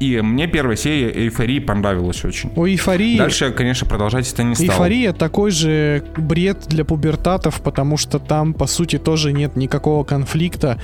[0.00, 2.52] И мне первая серия «Эйфории» понравилась очень.
[2.54, 3.18] У эйфории...
[3.18, 4.66] Дальше я, конечно, продолжать это не стал.
[4.66, 10.80] Эйфория такой же бред для пубертатов, потому что там, по сути, тоже нет никакого конфликта.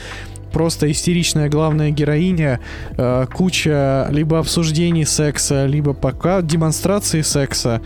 [0.52, 2.60] Просто истеричная главная героиня,
[2.96, 7.82] э, куча либо обсуждений секса, либо пока демонстрации секса,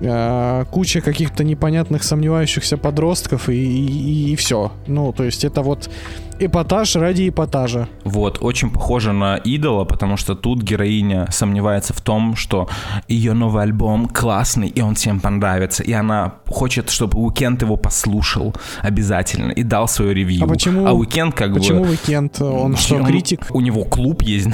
[0.00, 4.72] э, куча каких-то непонятных сомневающихся подростков и, все.
[4.86, 5.90] Ну, то есть это вот
[6.40, 7.88] эпатаж ради эпатажа.
[8.04, 12.68] Вот, очень похоже на «Идола», потому что тут героиня сомневается в том, что
[13.08, 15.82] ее новый альбом классный, и он всем понравится.
[15.82, 20.44] И она хочет, чтобы Уикенд его послушал обязательно и дал свое review.
[20.44, 21.90] А почему- А Уикенд как Почему бы...
[21.90, 22.40] Уикенд?
[22.40, 23.46] Он что, он- критик?
[23.50, 24.48] У него клуб есть,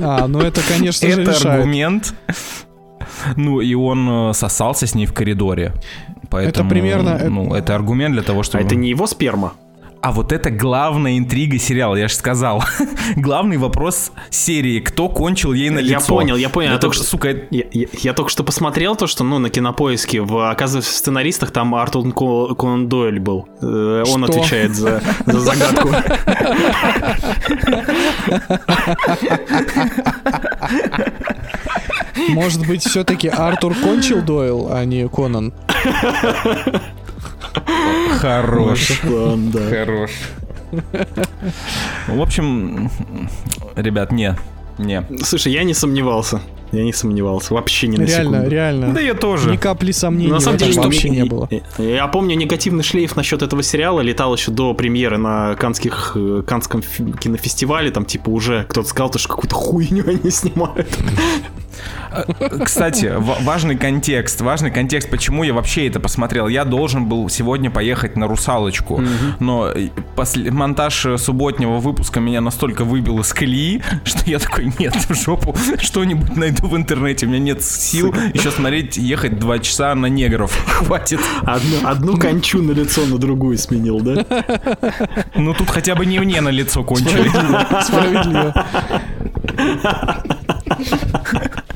[0.00, 2.14] А, ну это, конечно же, Это аргумент.
[3.36, 5.72] Ну, и он э, сосался с ней в коридоре.
[6.28, 8.64] Поэтому, примерно, э, Ну, это аргумент для того, А чтобы...
[8.64, 9.52] это не его сперма?
[10.02, 12.64] А вот это главная интрига сериала, я же сказал.
[13.16, 15.92] Главный вопрос серии, кто кончил ей на лицо.
[15.92, 16.68] Я понял, я понял.
[16.68, 19.38] Это, Я только что- сука, это- Я, я- я только что посмотрел то, что, ну,
[19.38, 23.46] на кинопоиске, в, оказывается, в сценаристах там Артур Ко- Конан Дойль был.
[23.60, 24.32] Э, Он Что?
[24.32, 25.90] отвечает за, за загадку.
[32.28, 35.52] Может быть, все-таки Артур кончил Дойл, а не Конан?
[38.18, 39.00] хорош.
[39.02, 39.60] План, да.
[39.68, 40.10] Хорош.
[42.06, 42.90] В общем,
[43.76, 44.36] ребят, не,
[44.78, 45.04] не.
[45.24, 46.40] Слушай, я не сомневался.
[46.72, 48.48] Я не сомневался, вообще не на Реально, секунду.
[48.50, 48.94] реально.
[48.94, 49.50] Да я тоже.
[49.50, 51.48] Ни капли сомнений На самом деле, вообще что- не было.
[51.50, 56.44] Я, я помню, негативный шлейф насчет этого сериала летал еще до премьеры на канских, э,
[56.46, 56.82] канском
[57.20, 57.90] кинофестивале.
[57.90, 60.86] Там, типа, уже кто-то сказал, то, что какую-то хуйню они снимают.
[62.64, 66.48] Кстати, ва- важный контекст, важный контекст, почему я вообще это посмотрел.
[66.48, 69.02] Я должен был сегодня поехать на «Русалочку»,
[69.38, 74.72] но э, после, монтаж э, субботнего выпуска меня настолько выбил из колеи, что я такой,
[74.78, 79.58] нет, в жопу, что-нибудь найду в интернете, у меня нет сил еще смотреть, ехать два
[79.58, 81.20] часа на негров, хватит.
[81.42, 84.24] Одну, одну кончу на лицо на другую сменил, да?
[85.34, 87.30] Ну тут хотя бы не мне на лицо кончили.
[87.82, 88.66] Справедливо.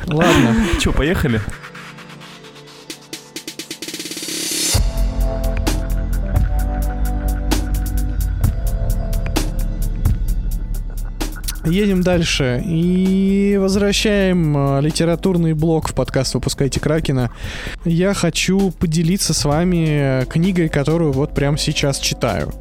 [0.07, 0.55] Ладно.
[0.81, 1.41] Че, поехали?
[11.67, 17.31] Едем дальше и возвращаем э, литературный блок в подкаст «Выпускайте Кракена».
[17.87, 22.53] Я хочу поделиться с вами книгой, которую вот прямо сейчас читаю.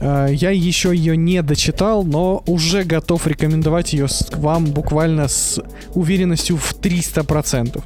[0.00, 5.60] Э, Я еще ее не дочитал, но уже готов рекомендовать ее вам буквально с
[5.94, 7.82] уверенностью в 300%.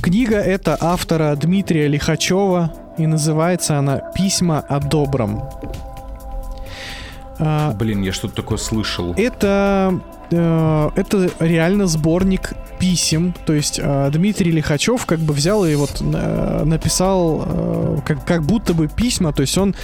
[0.00, 5.42] Книга это автора Дмитрия Лихачева, и называется она «Письма о добром».
[7.38, 9.14] А, Блин, я что-то такое слышал.
[9.16, 13.34] это, э, это реально сборник писем.
[13.46, 18.42] То есть э, Дмитрий Лихачев как бы взял и вот э, написал э, как, как
[18.42, 19.32] будто бы письма.
[19.32, 19.74] То есть он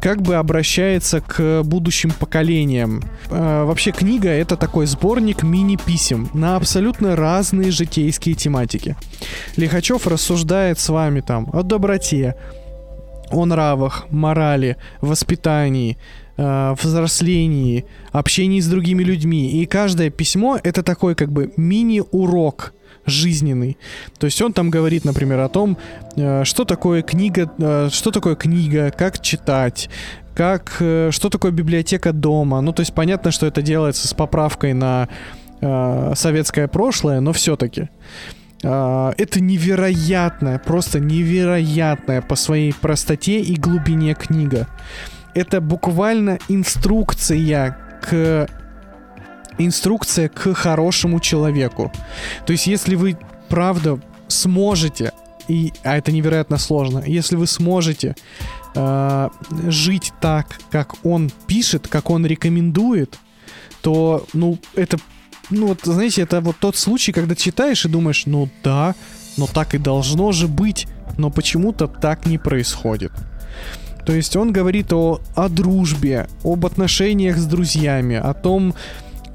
[0.00, 3.02] как бы обращается к будущим поколениям.
[3.30, 8.96] Э, вообще книга это такой сборник мини-писем на абсолютно разные житейские тематики.
[9.56, 12.36] Лихачев рассуждает с вами там о доброте,
[13.30, 15.96] о нравах, морали, воспитании,
[16.42, 19.62] э, взрослении, общении с другими людьми.
[19.62, 22.74] И каждое письмо это такой как бы мини-урок
[23.06, 23.76] жизненный.
[24.18, 25.76] То есть он там говорит, например, о том,
[26.16, 29.88] э, что такое книга, э, что такое книга, как читать,
[30.34, 30.72] как,
[31.10, 32.60] что такое библиотека дома.
[32.62, 35.08] Ну, то есть понятно, что это делается с поправкой на
[35.60, 37.88] э, советское прошлое, но все-таки.
[38.64, 44.68] А, Это невероятная, просто невероятная по своей простоте и глубине книга.
[45.34, 48.48] Это буквально инструкция к
[49.58, 51.92] инструкция к хорошему человеку.
[52.46, 53.16] То есть, если вы
[53.48, 55.12] правда сможете,
[55.48, 58.16] и, а это невероятно сложно, если вы сможете
[58.74, 59.28] э,
[59.68, 63.18] жить так, как он пишет, как он рекомендует,
[63.82, 64.98] то, ну, это,
[65.50, 68.94] ну, вот, знаете, это вот тот случай, когда читаешь и думаешь, ну да,
[69.36, 70.86] но так и должно же быть,
[71.18, 73.12] но почему-то так не происходит.
[74.04, 78.74] То есть он говорит о, о дружбе, об отношениях с друзьями, о том,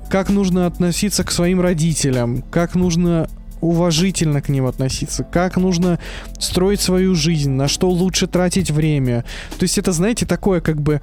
[0.09, 3.29] как нужно относиться к своим родителям, как нужно
[3.61, 5.99] уважительно к ним относиться, как нужно
[6.39, 9.25] строить свою жизнь, на что лучше тратить время.
[9.57, 11.01] То есть это, знаете, такое как бы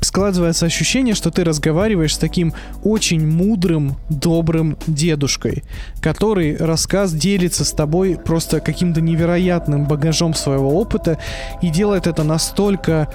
[0.00, 5.64] складывается ощущение, что ты разговариваешь с таким очень мудрым, добрым дедушкой,
[6.00, 11.18] который рассказ делится с тобой просто каким-то невероятным багажом своего опыта
[11.62, 13.08] и делает это настолько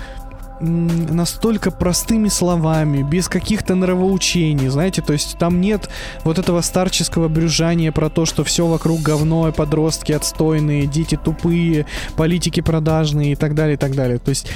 [0.64, 5.90] настолько простыми словами, без каких-то нравоучений, знаете, то есть там нет
[6.24, 12.62] вот этого старческого брюжания про то, что все вокруг говно, подростки отстойные, дети тупые, политики
[12.62, 14.20] продажные и так далее, и так далее.
[14.20, 14.48] То есть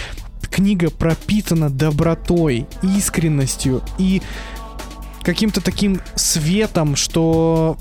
[0.57, 4.23] книга пропитана добротой, искренностью и
[5.21, 7.77] каким-то таким светом, что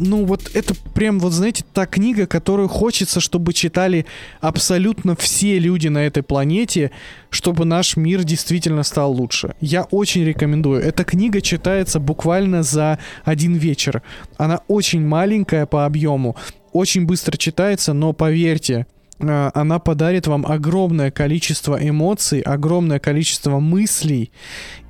[0.00, 4.04] ну вот это прям вот знаете та книга, которую хочется, чтобы читали
[4.40, 6.90] абсолютно все люди на этой планете,
[7.30, 9.54] чтобы наш мир действительно стал лучше.
[9.60, 10.82] Я очень рекомендую.
[10.82, 14.02] Эта книга читается буквально за один вечер.
[14.38, 16.34] Она очень маленькая по объему,
[16.72, 18.86] очень быстро читается, но поверьте,
[19.18, 24.32] она подарит вам огромное количество эмоций, огромное количество мыслей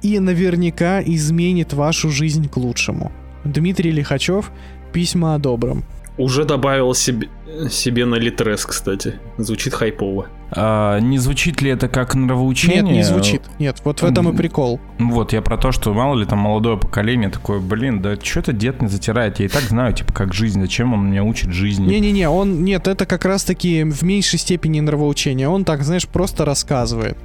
[0.02, 3.12] и наверняка изменит вашу жизнь к лучшему.
[3.44, 4.50] Дмитрий Лихачев
[4.92, 5.84] «Письма о добром».
[6.18, 7.28] Уже добавил себе,
[7.70, 9.14] себе на Литрес, кстати.
[9.38, 10.28] Звучит хайпово.
[10.54, 12.82] А, не звучит ли это как нравоучение?
[12.82, 13.42] Нет, не звучит.
[13.58, 14.80] Нет, вот в этом и прикол.
[14.98, 18.52] Вот, я про то, что мало ли там молодое поколение такое, блин, да что это
[18.52, 21.86] дед не затирает, я и так знаю, типа, как жизнь, зачем он меня учит жизни.
[21.86, 22.64] Не-не-не, он...
[22.64, 25.48] Нет, это как раз-таки в меньшей степени нравоучение.
[25.48, 27.16] Он так, знаешь, просто рассказывает.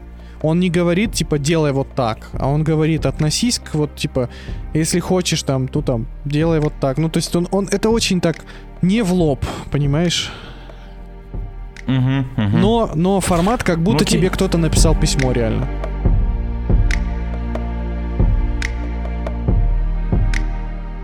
[0.42, 4.30] Он не говорит, типа, делай вот так, а он говорит, относись к вот, типа,
[4.74, 6.98] если хочешь там, то там, делай вот так.
[6.98, 8.38] Ну, то есть он, он это очень так
[8.82, 10.32] не в лоб, понимаешь?
[11.88, 12.62] Мгм, мгм.
[12.62, 14.18] Но, но формат, как будто Ну, окей.
[14.20, 15.68] тебе кто-то написал письмо реально.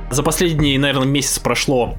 [0.10, 1.96] За последний, наверное, месяц прошло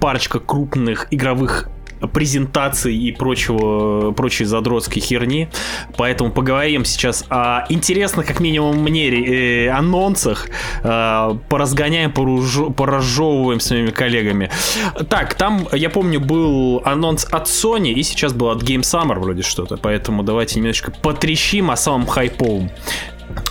[0.00, 1.70] парочка крупных игровых
[2.12, 5.48] презентаций и прочего, прочей задротской херни.
[5.96, 10.48] Поэтому поговорим сейчас о интересных, как минимум мне, э, анонсах.
[10.82, 14.50] Э, поразгоняем, поружо- поразжевываем с моими коллегами.
[15.08, 19.42] Так, там, я помню, был анонс от Sony, и сейчас был от Game Summer вроде
[19.42, 19.76] что-то.
[19.76, 22.70] Поэтому давайте немножечко потрещим о самом хайповом.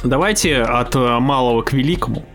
[0.03, 2.25] Давайте от э, малого к великому.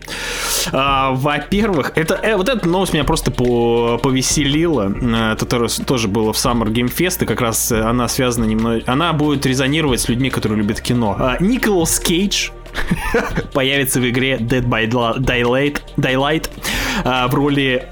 [0.71, 4.93] А, во-первых, это э, вот эта новость меня просто по- повеселила.
[5.01, 8.81] Э, Это тоже, было в Summer Game Fest, и как раз э, она связана немного...
[8.85, 11.15] Она будет резонировать с людьми, которые любят кино.
[11.19, 12.49] А, Николас Кейдж
[13.53, 14.87] появится в игре Dead by
[15.19, 16.49] Daylight, Daylight
[17.03, 17.87] а, в роли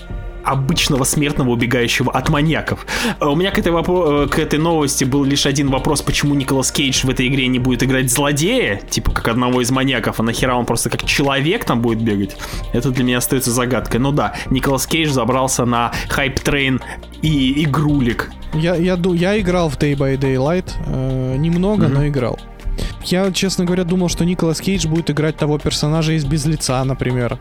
[0.49, 2.85] обычного смертного, убегающего от маньяков.
[3.19, 6.33] А У меня к этой, вопро- э, к этой новости был лишь один вопрос, почему
[6.35, 10.23] Николас Кейдж в этой игре не будет играть злодея, типа как одного из маньяков, а
[10.23, 12.35] нахера он просто как человек там будет бегать?
[12.73, 13.99] Это для меня остается загадкой.
[13.99, 16.81] Ну да, Николас Кейдж забрался на hype train
[17.21, 18.31] и игрулик.
[18.53, 22.39] Я, я, я играл в Dead by Daylight, э, немного, но играл.
[23.03, 27.37] Я, честно говоря, думал, что Николас Кейдж будет играть того персонажа из Без лица, например.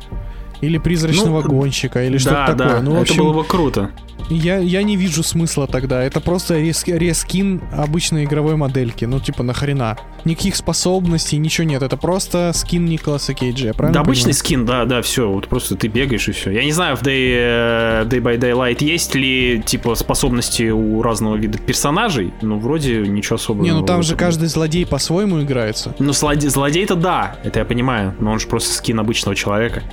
[0.60, 2.80] Или призрачного Ну, гонщика, или да, что-то да, такое.
[2.82, 3.90] Ну, в это общем, было бы круто.
[4.28, 6.02] я, я не вижу смысла тогда.
[6.02, 9.04] Это просто рес- рескин обычной игровой модельки.
[9.04, 9.96] Ну, типа, нахрена.
[10.24, 11.82] Никаких способностей, ничего нет.
[11.82, 14.34] Это просто скин Николаса Кейджа, правильно Да, обычный понимаю?
[14.34, 16.50] скин, да, да, все, вот просто ты бегаешь и все.
[16.50, 21.36] Я не знаю, в Day, э, Day by Daylight есть ли, типа, способности у разного
[21.36, 23.64] вида персонажей, ну, вроде ничего особенного.
[23.64, 25.94] Не, ну там же каждый злодей по-своему играется.
[26.00, 29.84] Ну, злодей, злодей-то да, это я понимаю, но он же просто скин обычного человека.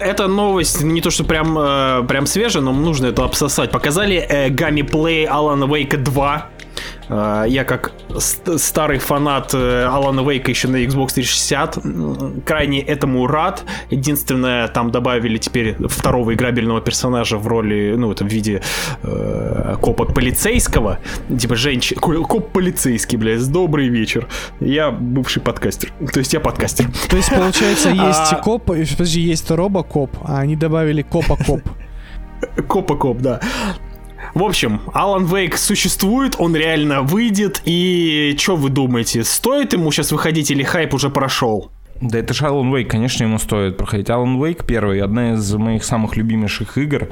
[0.00, 3.70] Эта новость не то, что прям, э, прям свежая, но нужно это обсосать.
[3.70, 6.48] Показали э, гаммиплей Alan Wake 2.
[7.08, 12.80] Э, я как ст- старый фанат э, Алана Вейка еще на Xbox 360 м, крайне
[12.80, 13.64] этому рад.
[13.90, 18.62] Единственное, там добавили теперь второго играбельного персонажа в роли, ну, это в виде
[19.02, 20.98] э, копа полицейского.
[21.38, 21.96] Типа женщин...
[21.98, 24.28] Коп полицейский, блядь, добрый вечер.
[24.60, 25.92] Я бывший подкастер.
[26.12, 26.86] То есть я подкастер.
[27.08, 31.60] То есть, получается, есть А- коп, э, подожди, есть робокоп, а они добавили копа-коп.
[32.68, 33.40] Копа-коп, да.
[34.34, 40.12] В общем, Алан Вейк существует, он реально выйдет, и что вы думаете, стоит ему сейчас
[40.12, 41.70] выходить или хайп уже прошел?
[42.00, 44.08] Да это же Alan Wake, конечно, ему стоит проходить.
[44.08, 47.10] Alan Wake первый, одна из моих самых любимейших игр.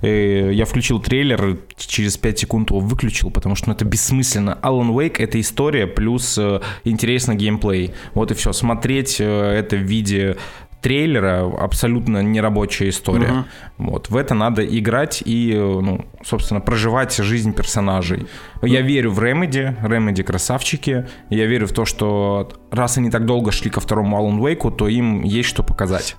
[0.00, 4.56] Я включил трейлер, через 5 секунд его выключил, потому что ну, это бессмысленно.
[4.62, 7.92] Alan Wake— это история плюс э, интересный геймплей.
[8.14, 8.52] Вот и все.
[8.52, 10.36] Смотреть э, это в виде
[10.80, 13.44] трейлера абсолютно нерабочая история.
[13.78, 14.10] Вот.
[14.10, 18.26] В это надо играть и, э, ну, собственно, проживать жизнь персонажей.
[18.62, 21.06] Я верю в Remedy, Remedy красавчики.
[21.30, 24.88] Я верю в то, что раз они так долго шли ко второму Alan Wake, то
[24.88, 26.16] им есть что показать.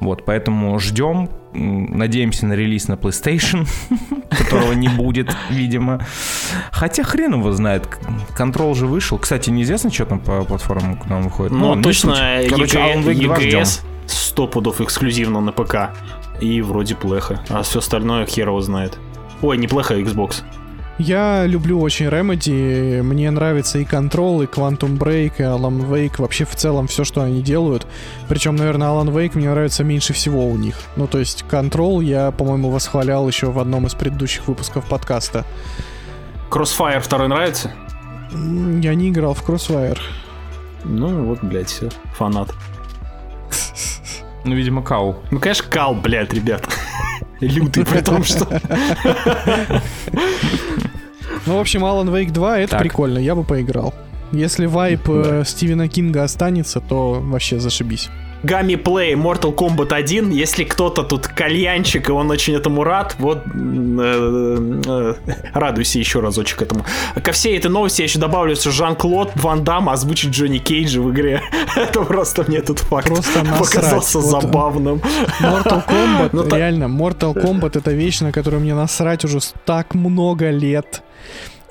[0.00, 3.66] Вот, поэтому ждем, надеемся на релиз на PlayStation,
[4.30, 6.00] которого не будет, видимо.
[6.70, 7.88] Хотя хрен его знает,
[8.36, 9.18] Control же вышел.
[9.18, 11.52] Кстати, неизвестно, что там по платформам к нам выходит.
[11.52, 12.50] Ну, не точно, суть.
[12.50, 13.64] Короче, Alan Wake 2 ждем.
[14.36, 15.92] EGS 100 пудов эксклюзивно на ПК.
[16.40, 17.40] И вроде плохо.
[17.48, 18.98] А все остальное хер его знает.
[19.40, 20.42] Ой, не плохо, Xbox.
[20.98, 26.44] Я люблю очень Remedy, мне нравится и Control, и Quantum Break, и Alan Wake, вообще
[26.44, 27.86] в целом все, что они делают.
[28.28, 30.76] Причем, наверное, Alan Wake мне нравится меньше всего у них.
[30.96, 35.44] Ну, то есть Control я, по-моему, восхвалял еще в одном из предыдущих выпусков подкаста.
[36.50, 37.72] Crossfire второй нравится?
[38.32, 39.98] Я не играл в Crossfire.
[40.84, 41.90] Ну, вот, блядь, все.
[42.14, 42.54] Фанат.
[44.46, 45.16] Ну, видимо, Кау.
[45.32, 46.66] Ну, конечно, кал, блядь, ребят.
[47.40, 48.60] Лютый, при том, что...
[51.46, 52.80] Ну, в общем, Alan Wake 2 это Так.
[52.80, 53.92] прикольно, я бы поиграл.
[54.32, 58.08] Если вайп э, Стивена Кинга останется, то вообще зашибись.
[58.46, 60.30] Гамми Плей Mortal Kombat 1.
[60.30, 65.14] Если кто-то тут кальянчик, и он очень этому рад, вот э, э,
[65.52, 66.84] радуйся еще разочек этому.
[67.22, 71.10] Ко всей этой новости я еще добавлю, что Жан-Клод Ван Дам озвучит Джонни Кейджа в
[71.12, 71.42] игре.
[71.76, 73.58] Это просто мне этот факт Просто насрать.
[73.58, 74.42] показался Вот.
[74.42, 75.02] забавным.
[75.40, 80.50] Mortal Kombat, Ну, реально, Mortal Kombat это вещь, на которую мне насрать уже так много
[80.50, 81.02] лет.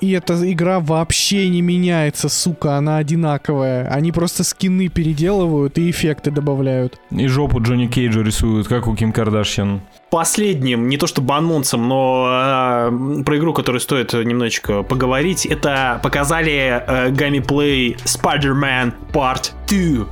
[0.00, 3.88] И эта игра вообще не меняется, сука, она одинаковая.
[3.88, 6.98] Они просто скины переделывают и эффекты добавляют.
[7.10, 9.80] И жопу Джонни Кейджа рисуют, как у Ким Кардашьян.
[10.10, 16.82] Последним, не то чтобы анонсом, но э, про игру, которую стоит немножечко поговорить, это показали
[16.86, 20.06] э, гаммиплей Spider-Man Part 2.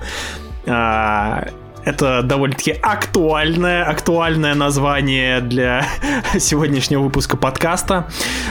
[0.67, 1.47] А,
[1.85, 5.87] Это довольно-таки актуальное, актуальное название для
[6.39, 8.09] сегодняшнего выпуска подкаста.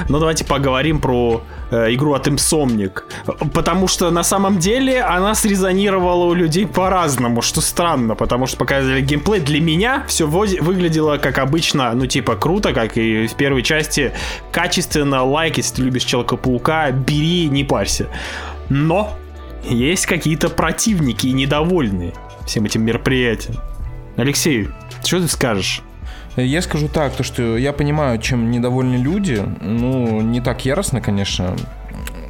[0.07, 3.01] Но давайте поговорим про э, игру от Insomniac.
[3.53, 9.01] Потому что на самом деле она срезонировала у людей по-разному, что странно, потому что показывали
[9.01, 9.39] геймплей.
[9.41, 14.13] Для меня все выглядело как обычно, ну типа круто, как и в первой части,
[14.51, 18.07] качественно, лайк, если ты любишь Человека-паука, бери, не парься.
[18.69, 19.17] Но
[19.63, 22.13] есть какие-то противники недовольные
[22.45, 23.59] всем этим мероприятием.
[24.17, 24.69] Алексей,
[25.03, 25.81] что ты скажешь?
[26.35, 31.55] Я скажу так, то что я понимаю, чем недовольны люди, ну, не так яростно, конечно,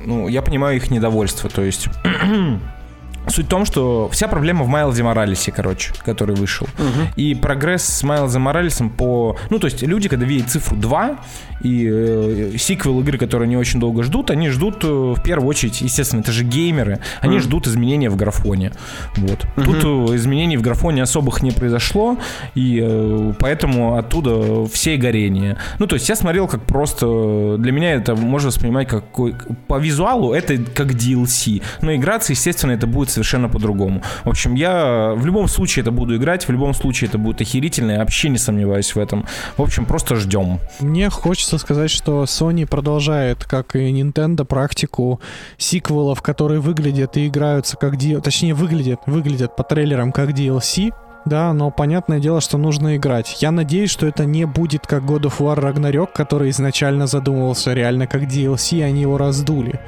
[0.05, 1.87] ну, я понимаю их недовольство, то есть
[3.27, 6.67] Суть в том, что вся проблема в Майлзе Моралесе, короче, который вышел.
[6.77, 7.13] Угу.
[7.15, 9.37] И прогресс с Майлзом Моралесом по...
[9.49, 11.19] Ну, то есть люди, когда видят цифру 2
[11.61, 15.79] и э, сиквел игры, которые они очень долго ждут, они ждут э, в первую очередь,
[15.81, 17.43] естественно, это же геймеры, они угу.
[17.43, 18.73] ждут изменения в графоне.
[19.15, 19.45] Вот.
[19.55, 19.63] Угу.
[19.63, 22.17] Тут э, изменений в графоне особых не произошло,
[22.55, 25.57] и э, поэтому оттуда все горения.
[25.79, 27.55] Ну, то есть я смотрел как просто...
[27.57, 29.05] Для меня это можно воспринимать как...
[29.67, 34.01] По визуалу это как DLC, но играться, естественно, это будет совершенно по-другому.
[34.23, 37.91] В общем, я в любом случае это буду играть, в любом случае это будет охерительно,
[37.91, 39.25] я вообще не сомневаюсь в этом.
[39.57, 40.59] В общем, просто ждем.
[40.79, 45.19] Мне хочется сказать, что Sony продолжает, как и Nintendo, практику
[45.57, 50.93] сиквелов, которые выглядят и играются как DLC, точнее выглядят, выглядят по трейлерам как DLC,
[51.25, 53.41] да, но понятное дело, что нужно играть.
[53.41, 58.07] Я надеюсь, что это не будет как God of War Ragnarok, который изначально задумывался реально
[58.07, 59.79] как DLC, и они его раздули.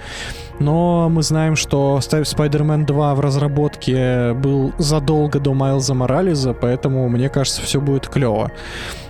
[0.60, 7.28] Но мы знаем, что Spider-Man 2 в разработке был задолго до Майлза Морализа, поэтому мне
[7.28, 8.52] кажется, все будет клево.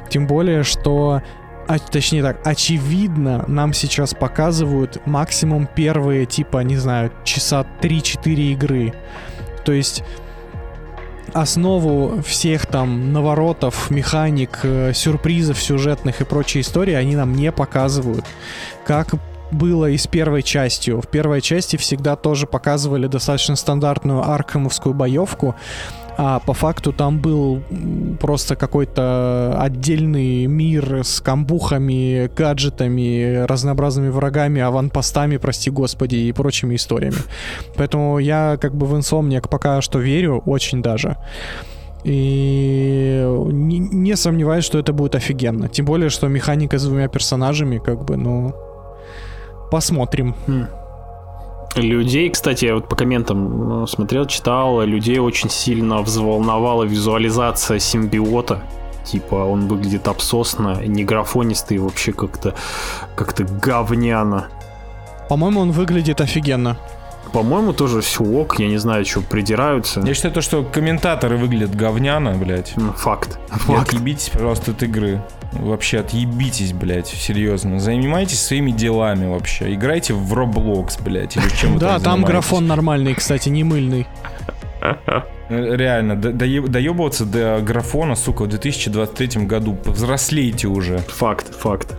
[0.09, 1.21] Тем более, что
[1.67, 8.93] а, точнее так, очевидно, нам сейчас показывают максимум первые, типа, не знаю, часа 3-4 игры.
[9.63, 10.03] То есть
[11.35, 18.25] основу всех там наворотов, механик, э, сюрпризов сюжетных и прочей истории они нам не показывают.
[18.85, 19.15] Как
[19.51, 21.01] было и с первой частью.
[21.01, 25.55] В первой части всегда тоже показывали достаточно стандартную аркхемовскую боевку,
[26.17, 27.61] а по факту там был
[28.19, 37.17] просто какой-то отдельный мир с камбухами, гаджетами, разнообразными врагами, аванпостами, прости господи, и прочими историями.
[37.75, 41.17] Поэтому я как бы в Insomniac пока что верю, очень даже.
[42.05, 45.67] И не, не сомневаюсь, что это будет офигенно.
[45.67, 48.53] Тем более, что механика с двумя персонажами, как бы, ну,
[49.71, 50.35] посмотрим.
[50.47, 50.67] Хм.
[51.75, 58.61] Людей, кстати, я вот по комментам ну, смотрел, читал, людей очень сильно взволновала визуализация симбиота.
[59.03, 62.55] Типа он выглядит обсосно, не графонистый, вообще как-то
[63.15, 64.45] как-то говняно.
[65.29, 66.77] По-моему, он выглядит офигенно.
[67.31, 70.01] По-моему, тоже все ок, я не знаю, что придираются.
[70.01, 72.73] Я считаю, то, что комментаторы выглядят говняно, блядь.
[72.97, 73.39] Факт.
[73.49, 73.89] Факт.
[73.89, 75.21] Отъебитесь, пожалуйста, от игры.
[75.53, 77.79] Вообще отъебитесь, блядь, серьезно.
[77.79, 79.73] Занимайтесь своими делами вообще.
[79.73, 84.07] Играйте в Roblox, блядь, или чем Да, там графон нормальный, кстати, не мыльный.
[85.49, 89.75] Реально, доебываться до графона, сука, в 2023 году.
[89.75, 90.97] Повзрослейте уже.
[90.99, 91.95] Факт, факт.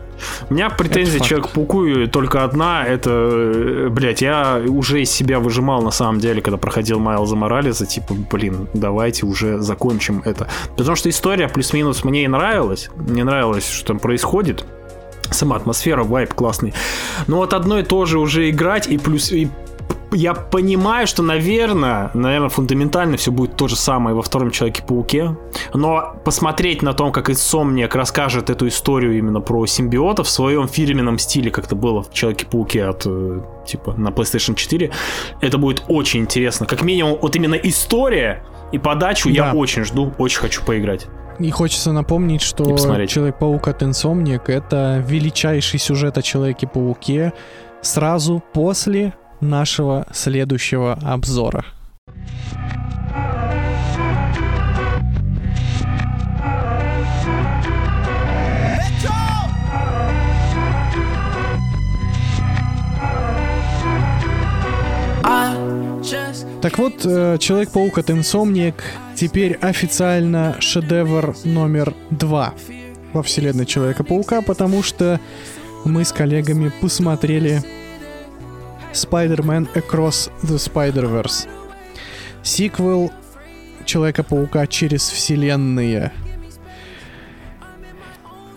[0.48, 2.84] У меня претензия человек пауку только одна.
[2.84, 7.86] Это, э, блядь, я уже из себя выжимал на самом деле, когда проходил Майлза Морализа.
[7.86, 10.48] Типа, блин, давайте уже закончим это.
[10.76, 12.90] Потому что история плюс-минус мне и нравилась.
[12.96, 14.64] Мне нравилось, что там происходит
[15.30, 16.74] сама атмосфера, вайп классный.
[17.26, 19.48] Но вот одно и то же уже играть и плюс и
[20.12, 25.36] я понимаю, что, наверное, наверное, фундаментально все будет то же самое во втором Человеке-пауке.
[25.74, 31.18] Но посмотреть на том, как Insomniac расскажет эту историю именно про симбиота в своем фирменном
[31.18, 34.90] стиле, как это было в Человеке-пауке от э, типа на PlayStation 4,
[35.40, 36.66] это будет очень интересно.
[36.66, 39.34] Как минимум, вот именно история и подачу да.
[39.34, 41.06] я очень жду, очень хочу поиграть.
[41.38, 47.32] И хочется напомнить, что Человек-паук от Insomniac это величайший сюжет о Человеке-пауке
[47.82, 51.64] сразу после нашего следующего обзора.
[66.66, 68.74] Так вот, э, Человек-паук от Insomniac
[69.14, 72.54] теперь официально шедевр номер два
[73.12, 75.20] во вселенной Человека-паука, потому что
[75.84, 77.62] мы с коллегами посмотрели
[78.96, 81.48] Spider-Man Across the Spider-Verse.
[82.42, 83.12] Сиквел
[83.84, 86.12] Человека-паука через вселенные.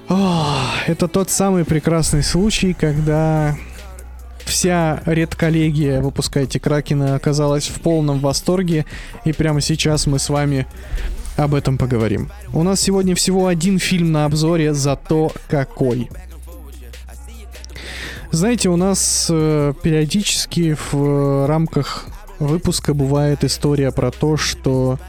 [0.07, 0.55] О,
[0.87, 3.55] это тот самый прекрасный случай, когда
[4.43, 8.85] вся редколлегия «Выпускайте Кракена» оказалась в полном восторге,
[9.23, 10.65] и прямо сейчас мы с вами
[11.37, 12.31] об этом поговорим.
[12.53, 16.09] У нас сегодня всего один фильм на обзоре, зато какой.
[18.31, 22.05] Знаете, у нас э, периодически в э, рамках
[22.37, 24.99] выпуска бывает история про то, что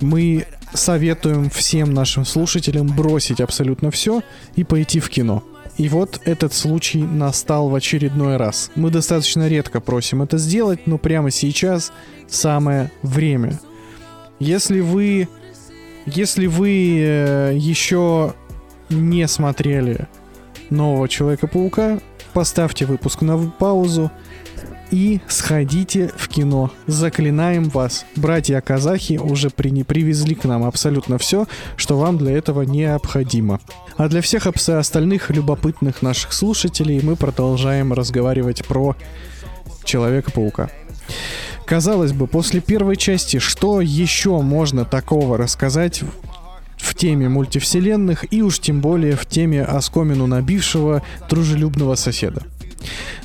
[0.00, 4.22] мы советуем всем нашим слушателям бросить абсолютно все
[4.56, 5.44] и пойти в кино.
[5.76, 8.70] И вот этот случай настал в очередной раз.
[8.76, 11.92] Мы достаточно редко просим это сделать, но прямо сейчас
[12.28, 13.60] самое время.
[14.38, 15.28] Если вы,
[16.06, 18.34] если вы э, еще
[18.88, 20.08] не смотрели
[20.70, 22.00] нового Человека-паука,
[22.32, 24.10] поставьте выпуск на паузу
[24.90, 26.70] и сходите в кино.
[26.86, 28.04] Заклинаем вас.
[28.16, 29.82] Братья-казахи уже при...
[29.82, 33.60] привезли к нам абсолютно все, что вам для этого необходимо.
[33.96, 38.94] А для всех остальных любопытных наших слушателей мы продолжаем разговаривать про
[39.84, 40.70] Человека-паука.
[41.64, 46.02] Казалось бы, после первой части, что еще можно такого рассказать
[46.82, 52.42] в- теме мультивселенных и уж тем более в теме оскомину набившего дружелюбного соседа.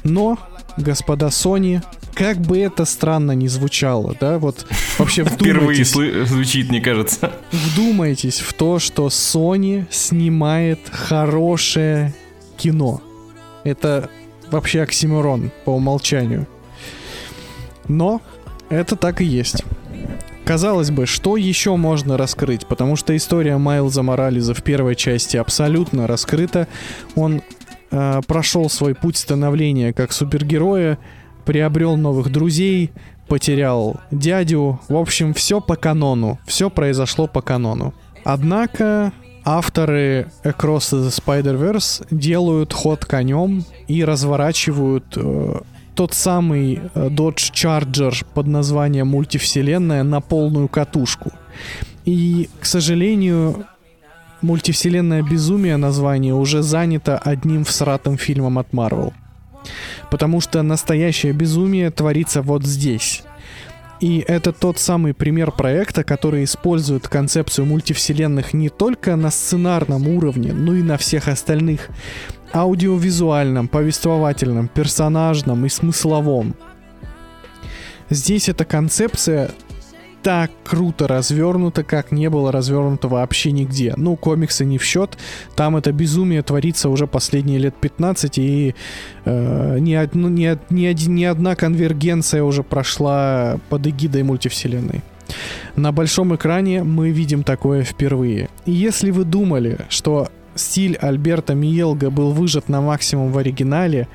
[0.03, 0.37] Но,
[0.77, 1.81] господа Sony,
[2.13, 4.65] как бы это странно ни звучало, да, вот
[4.97, 7.31] вообще Впервые вдумайтесь, слы- звучит, мне кажется.
[7.51, 12.13] вдумайтесь в то, что Sony снимает хорошее
[12.57, 13.01] кино.
[13.63, 14.09] Это
[14.49, 16.47] вообще оксимирон по умолчанию.
[17.87, 18.21] Но
[18.69, 19.63] это так и есть.
[20.47, 22.65] Казалось бы, что еще можно раскрыть?
[22.67, 26.69] Потому что история Майлза Морализа в первой части абсолютно раскрыта.
[27.15, 27.41] Он
[27.91, 30.99] э, прошел свой путь становления как супергероя,
[31.43, 32.91] приобрел новых друзей,
[33.27, 34.79] потерял дядю.
[34.87, 36.39] В общем, все по канону.
[36.47, 37.93] Все произошло по канону.
[38.23, 39.11] Однако
[39.43, 45.59] авторы Across the Spider-Verse делают ход конем и разворачивают э,
[45.97, 51.31] тот самый э, Dodge Charger под названием мультивселенная на полную катушку.
[52.05, 53.65] И, к сожалению,
[54.41, 59.11] мультивселенная безумие название уже занято одним всратым фильмом от Marvel.
[60.11, 63.23] Потому что настоящее безумие творится вот здесь.
[63.99, 70.53] И это тот самый пример проекта, который использует концепцию мультивселенных не только на сценарном уровне,
[70.53, 71.89] но и на всех остальных
[72.53, 76.55] аудиовизуальном, повествовательном, персонажном и смысловом.
[78.09, 79.51] Здесь эта концепция
[80.23, 83.93] так круто развернута, как не было развернуто вообще нигде.
[83.95, 85.17] Ну, комиксы не в счет.
[85.55, 88.75] Там это безумие творится уже последние лет 15, и
[89.25, 95.01] э, ни, од- ну, ни ни ни одна конвергенция уже прошла под эгидой мультивселенной.
[95.75, 98.49] На большом экране мы видим такое впервые.
[98.65, 104.07] И если вы думали, что стиль Альберта Миельго был выжат на максимум в оригинале,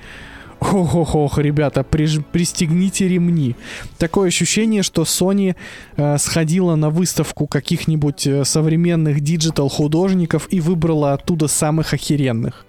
[0.60, 3.56] ох-ох-ох, ребята, приж- пристегните ремни.
[3.98, 5.54] Такое ощущение, что Sony
[5.96, 12.66] э, сходила на выставку каких-нибудь э, современных digital-художников и выбрала оттуда самых охеренных.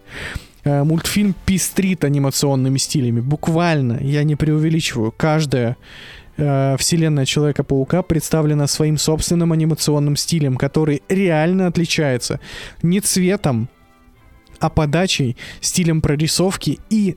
[0.64, 3.22] Э, мультфильм пестрит анимационными стилями.
[3.22, 5.14] Буквально, я не преувеличиваю.
[5.16, 5.78] Каждая
[6.38, 12.40] э, вселенная Человека-паука представлена своим собственным анимационным стилем, который реально отличается
[12.82, 13.70] не цветом,
[14.60, 17.16] а подачей, стилем прорисовки и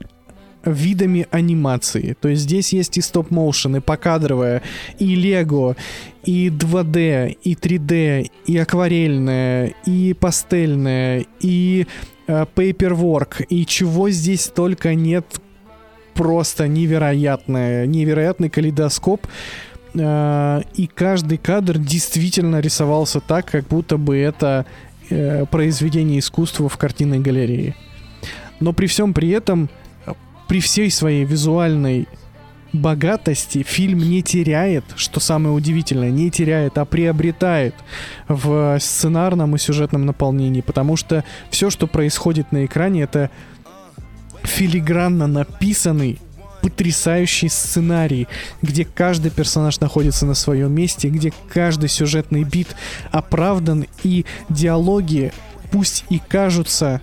[0.65, 2.15] видами анимации.
[2.19, 4.61] То есть здесь есть и стоп-моушен, и покадровая,
[4.99, 5.75] и лего,
[6.23, 11.87] и 2D, и 3D, и акварельная, и пастельная, и
[12.27, 15.25] э, paperwork, и чего здесь только нет,
[16.17, 19.27] просто невероятное, невероятный калейдоскоп.
[19.93, 24.65] Э, и каждый кадр действительно рисовался так, как будто бы это
[25.09, 27.75] э, произведение искусства в картинной галерее.
[28.59, 29.69] Но при всем при этом,
[30.47, 32.07] при всей своей визуальной
[32.73, 37.75] богатости фильм не теряет, что самое удивительное, не теряет, а приобретает
[38.27, 43.29] в сценарном и сюжетном наполнении, потому что все, что происходит на экране, это
[44.47, 46.19] филигранно написанный
[46.61, 48.27] потрясающий сценарий,
[48.61, 52.75] где каждый персонаж находится на своем месте, где каждый сюжетный бит
[53.11, 55.31] оправдан, и диалоги,
[55.71, 57.01] пусть и кажутся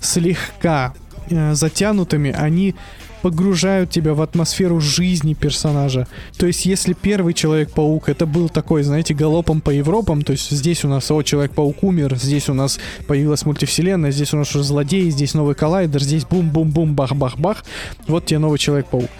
[0.00, 0.94] слегка
[1.30, 2.74] э, затянутыми, они
[3.22, 6.06] погружают тебя в атмосферу жизни персонажа.
[6.36, 10.84] То есть, если первый Человек-паук это был такой, знаете, галопом по Европам, то есть здесь
[10.84, 15.08] у нас, о, Человек-паук умер, здесь у нас появилась мультивселенная, здесь у нас уже злодей,
[15.10, 17.64] здесь новый коллайдер, здесь бум-бум-бум, бах-бах-бах,
[18.06, 19.10] вот тебе новый Человек-паук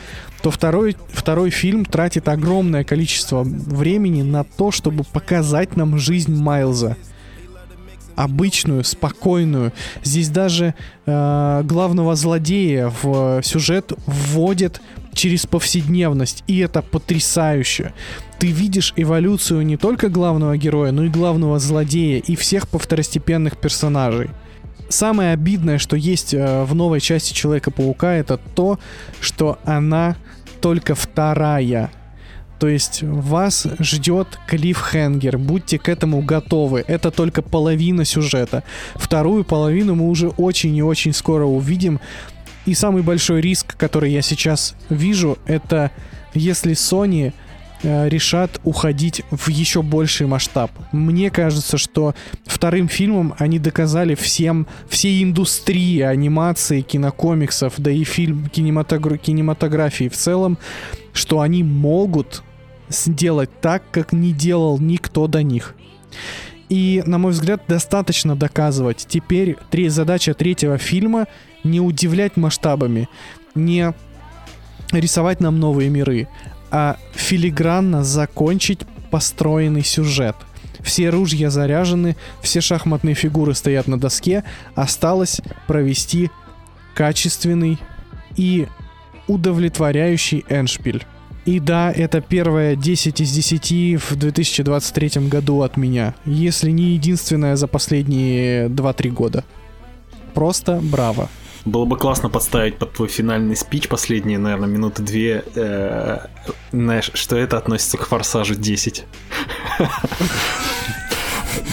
[0.43, 6.97] то второй, второй фильм тратит огромное количество времени на то, чтобы показать нам жизнь Майлза.
[8.17, 9.73] Обычную, спокойную.
[10.03, 10.75] Здесь даже
[11.07, 14.81] э, главного злодея в сюжет вводят
[15.15, 17.93] через повседневность, и это потрясающе.
[18.39, 24.31] Ты видишь эволюцию не только главного героя, но и главного злодея, и всех повторостепенных персонажей.
[24.89, 28.79] Самое обидное, что есть э, в новой части Человека-паука, это то,
[29.21, 30.17] что она
[30.61, 31.91] только вторая.
[32.63, 36.85] То есть вас ждет клиффхенгер, будьте к этому готовы.
[36.87, 38.63] Это только половина сюжета.
[38.95, 41.99] Вторую половину мы уже очень и очень скоро увидим.
[42.65, 45.91] И самый большой риск, который я сейчас вижу, это
[46.35, 47.33] если Sony
[47.83, 50.71] э, решат уходить в еще больший масштаб.
[50.93, 52.15] Мне кажется, что
[52.47, 60.17] вторым фильмом они доказали всем, всей индустрии анимации, кинокомиксов, да и фильм кинематогр- кинематографии в
[60.17, 60.59] целом,
[61.13, 62.45] что они могут
[62.89, 65.75] сделать так, как не делал никто до них.
[66.69, 69.07] И, на мой взгляд, достаточно доказывать.
[69.09, 71.27] Теперь три, задача третьего фильма
[71.65, 73.09] не удивлять масштабами,
[73.55, 73.93] не
[74.91, 76.29] рисовать нам новые миры,
[76.71, 78.81] а филигранно закончить
[79.11, 80.37] построенный сюжет.
[80.81, 84.43] Все ружья заряжены, все шахматные фигуры стоят на доске,
[84.75, 86.31] осталось провести
[86.95, 87.79] качественный
[88.37, 88.67] и
[89.29, 91.05] удовлетворяющий эншпиль.
[91.45, 97.57] И да, это первое 10 из 10 в 2023 году от меня, если не единственное
[97.57, 99.45] за последние 2-3 года.
[100.35, 101.29] Просто браво.
[101.65, 106.27] Было бы классно подставить под твой финальный спич последние, наверное, минуты две, э,
[106.73, 109.05] знаешь, что это относится к Форсажу 10.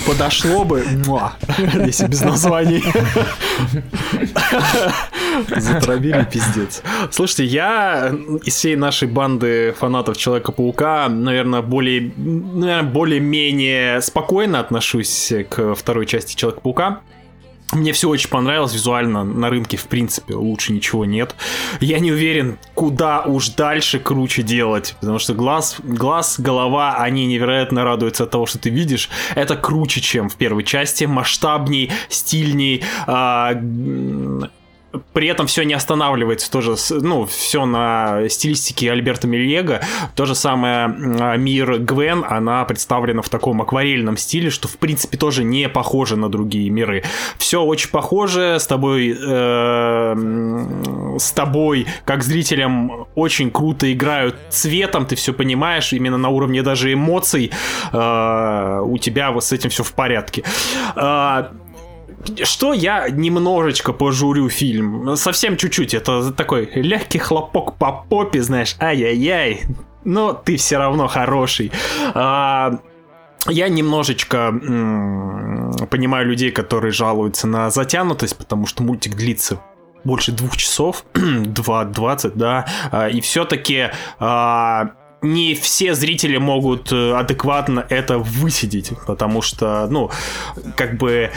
[0.08, 1.34] Подошло бы, муа,
[1.86, 2.84] если без названий.
[5.56, 6.82] Затравили пиздец.
[7.12, 8.14] Слушайте, я
[8.44, 16.36] из всей нашей банды фанатов Человека-паука, наверное, более, наверное, более-менее спокойно отношусь к второй части
[16.36, 17.02] Человека-паука.
[17.74, 21.36] Мне все очень понравилось визуально, на рынке в принципе лучше ничего нет.
[21.80, 27.84] Я не уверен, куда уж дальше круче делать, потому что глаз, глаз, голова, они невероятно
[27.84, 29.10] радуются от того, что ты видишь.
[29.36, 33.54] Это круче, чем в первой части, масштабней, стильней, а,
[35.14, 39.82] при этом все не останавливается тоже, ну, все на стилистике Альберта Мельега.
[40.16, 45.18] То же самое м, мир Гвен, она представлена в таком акварельном стиле, что, в принципе,
[45.18, 47.04] тоже не похоже на другие миры.
[47.38, 50.16] Все очень похоже, с тобой, э,
[51.20, 56.92] с тобой, как зрителям, очень круто играют цветом, ты все понимаешь, именно на уровне даже
[56.94, 57.52] эмоций
[57.92, 60.44] э, у тебя вот с этим все в порядке.
[60.96, 61.52] А,
[62.44, 65.16] что я немножечко пожурю фильм.
[65.16, 65.94] Совсем чуть-чуть.
[65.94, 68.76] Это такой легкий хлопок по попе, знаешь.
[68.80, 69.64] Ай-яй-яй.
[70.04, 71.72] Но ты все равно хороший.
[72.14, 72.80] А,
[73.48, 79.60] я немножечко м, понимаю людей, которые жалуются на затянутость, потому что мультик длится
[80.04, 83.92] больше двух часов, 2.20, да, А, и все-таки
[85.22, 90.10] не все зрители могут э, адекватно это высидеть, потому что, ну,
[90.78, 91.32] как бы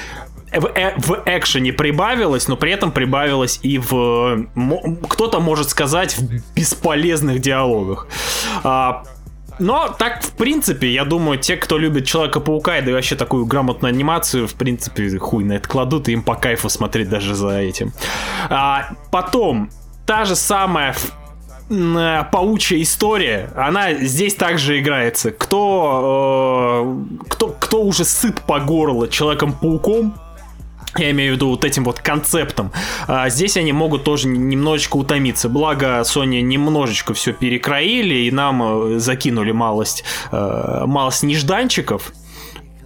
[0.53, 4.47] в, э- в экшене прибавилось, но при этом прибавилось и в...
[5.09, 8.07] Кто-то может сказать в бесполезных диалогах.
[8.65, 9.05] А,
[9.59, 13.47] но так, в принципе, я думаю, те, кто любит Человека-паука и да и вообще такую
[13.47, 17.59] грамотную анимацию, в принципе, хуй на это кладут, и им по кайфу смотреть даже за
[17.59, 17.93] этим.
[18.49, 19.71] А, потом,
[20.07, 20.95] та же самая
[21.71, 25.31] э, паучья история, она здесь также играется.
[25.31, 26.85] Кто,
[27.23, 30.15] э, кто, кто уже сыт по горло Человеком-пауком,
[30.99, 32.73] я имею в виду вот этим вот концептом.
[33.07, 35.49] А, здесь они могут тоже немножечко утомиться.
[35.49, 42.13] Благо, Sony немножечко все перекроили и нам э, закинули малость, э, малость нежданчиков.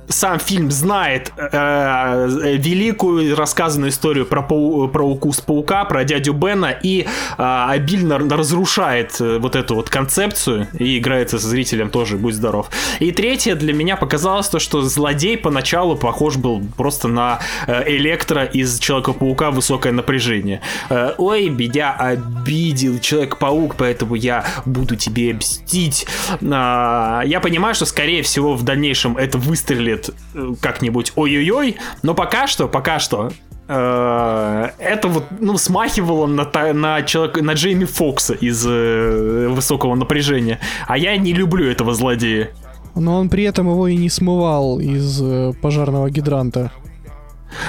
[0.09, 2.27] Сам фильм знает э,
[2.59, 7.07] великую рассказанную историю про, пау- про укус паука, про дядю Бена и э,
[7.39, 12.69] обильно разрушает э, вот эту вот концепцию и играется со зрителем тоже, будь здоров.
[13.01, 18.45] И третье для меня показалось то, что злодей поначалу похож был просто на э, Электро
[18.45, 20.61] из Человека-паука высокое напряжение.
[20.89, 26.07] Э, Ой, бедя обидел Человек-паук, поэтому я буду тебе мстить.
[26.43, 29.96] А, Я понимаю, что скорее всего в дальнейшем это выстрелит
[30.35, 33.31] э, как-нибудь ой-ой-ой, но пока что, пока что
[33.69, 40.61] э, это вот, ну, смахивало на, на, человека, на Джейми Фокса из э, высокого напряжения.
[40.87, 42.51] А я не люблю этого злодея.
[42.95, 46.73] Но он при этом его и не смывал из э, пожарного гидранта.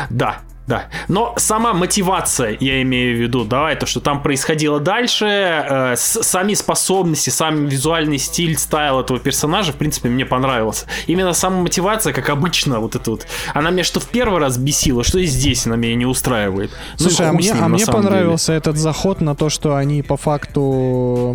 [0.09, 0.88] Да, Да.
[1.07, 6.22] Но сама мотивация, я имею в виду, давай, то, что там происходило дальше, э, с-
[6.24, 10.86] сами способности, сам визуальный стиль, стайл этого персонажа, в принципе, мне понравился.
[11.07, 15.05] Именно сама мотивация, как обычно, вот это вот, она меня что в первый раз бесила,
[15.05, 16.72] что и здесь она меня не устраивает.
[16.99, 18.13] Ну, Слушай, а хуй мне, ним, а мне самом деле.
[18.13, 21.34] понравился этот заход на то, что они по факту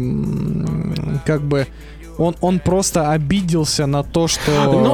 [1.25, 1.67] как бы
[2.19, 4.51] он, он просто обиделся на то, что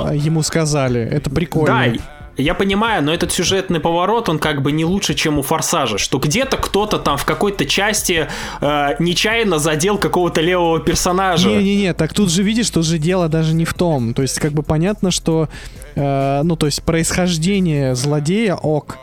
[0.07, 1.01] Ну, ему сказали.
[1.01, 1.67] Это прикольно.
[1.93, 1.99] Да,
[2.39, 6.19] я понимаю, но этот сюжетный поворот, он как бы не лучше, чем у Форсажа, что
[6.19, 8.29] где-то кто-то там в какой-то части
[8.61, 11.49] э, нечаянно задел какого-то левого персонажа.
[11.49, 14.15] Не-не-не, так тут же видишь, тут же дело даже не в том.
[14.15, 15.49] То есть как бы понятно, что,
[15.97, 18.99] э, ну то есть происхождение злодея ок,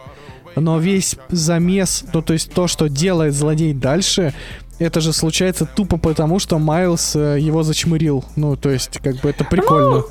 [0.56, 4.34] но весь замес, ну то есть то, что делает злодей дальше,
[4.80, 8.24] это же случается тупо потому, что Майлз э, его зачмырил.
[8.38, 9.90] Ну то есть как бы это прикольно.
[9.90, 10.06] Ну,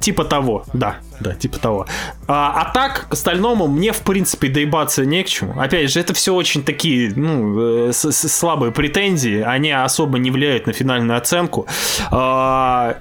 [0.00, 1.86] типа того, да, да, типа того.
[2.26, 5.58] А, а так, к остальному, мне, в принципе, доебаться не к чему.
[5.58, 10.30] Опять же, это все очень такие, ну, э, с- с- слабые претензии, они особо не
[10.30, 11.66] влияют на финальную оценку.
[12.10, 12.96] А,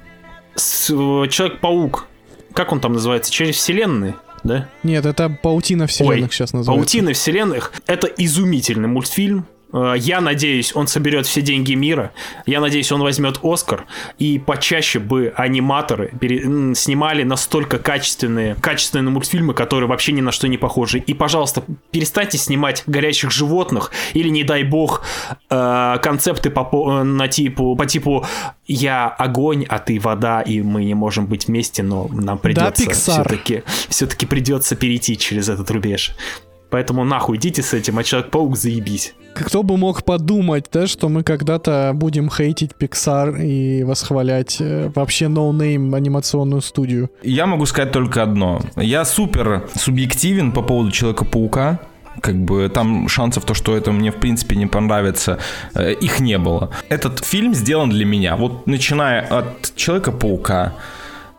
[0.56, 2.06] Человек-паук,
[2.54, 4.68] как он там называется, через вселенные, да?
[4.84, 6.80] Нет, это паутина вселенных Ой, сейчас называется.
[6.86, 7.72] Паутины вселенных.
[7.88, 9.46] Это изумительный мультфильм.
[9.74, 12.12] Э, Я надеюсь, он соберет все деньги мира.
[12.46, 13.86] Я надеюсь, он возьмет Оскар.
[14.20, 20.48] И почаще бы аниматоры пере- снимали настолько качественные, качественные мультфильмы, которые вообще ни на что
[20.48, 21.00] не похожи.
[21.00, 25.02] И, пожалуйста, перестаньте снимать горящих животных или, не дай бог,
[25.50, 28.26] э, концепты по, э, на типу, по типу
[28.68, 32.94] «я огонь, а ты вода, и мы не можем быть вместе, но нам придется Pixar.
[33.24, 36.12] все-таки все-таки придется перейти через этот рубеж».
[36.74, 39.14] Поэтому нахуй идите с этим, а Человек-паук заебись.
[39.36, 45.28] Кто бы мог подумать, да, что мы когда-то будем хейтить Pixar и восхвалять э, вообще
[45.28, 47.12] no-name анимационную студию.
[47.22, 48.60] Я могу сказать только одно.
[48.76, 51.80] Я супер субъективен по поводу Человека-паука.
[52.22, 55.38] Как бы там шансов то, что это мне в принципе не понравится,
[55.76, 56.72] э, их не было.
[56.90, 58.36] Этот фильм сделан для меня.
[58.36, 60.74] Вот начиная от Человека-паука,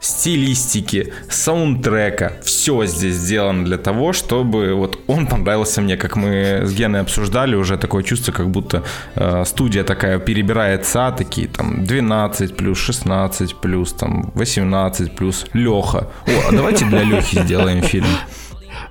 [0.05, 6.75] стилистики, саундтрека, все здесь сделано для того, чтобы вот он понравился мне, как мы с
[6.75, 8.83] Геной обсуждали, уже такое чувство, как будто
[9.15, 16.09] э, студия такая перебирает ца, такие там 12 плюс, 16 плюс, там 18 плюс, Леха.
[16.27, 18.07] О, а давайте для Лехи сделаем фильм.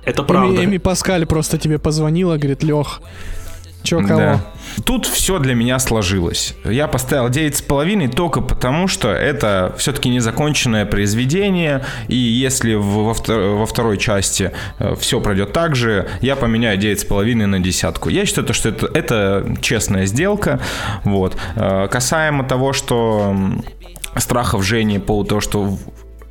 [0.04, 0.64] Это Эми, правда.
[0.64, 3.00] Эми Паскаль просто тебе позвонила, говорит, Лех,
[3.84, 4.18] чё, кого?
[4.18, 4.40] Да.
[4.84, 6.56] Тут все для меня сложилось.
[6.64, 13.66] Я поставил 9,5 только потому, что это все-таки незаконченное произведение, и если во, втор- во
[13.66, 14.50] второй части
[14.98, 18.08] все пройдет так же, я поменяю 9,5 на десятку.
[18.08, 20.60] Я считаю, то, что это, это честная сделка.
[21.04, 21.36] Вот.
[21.54, 23.36] Э, Касаемо того, что
[24.16, 25.78] страхов Жени по поводу того, что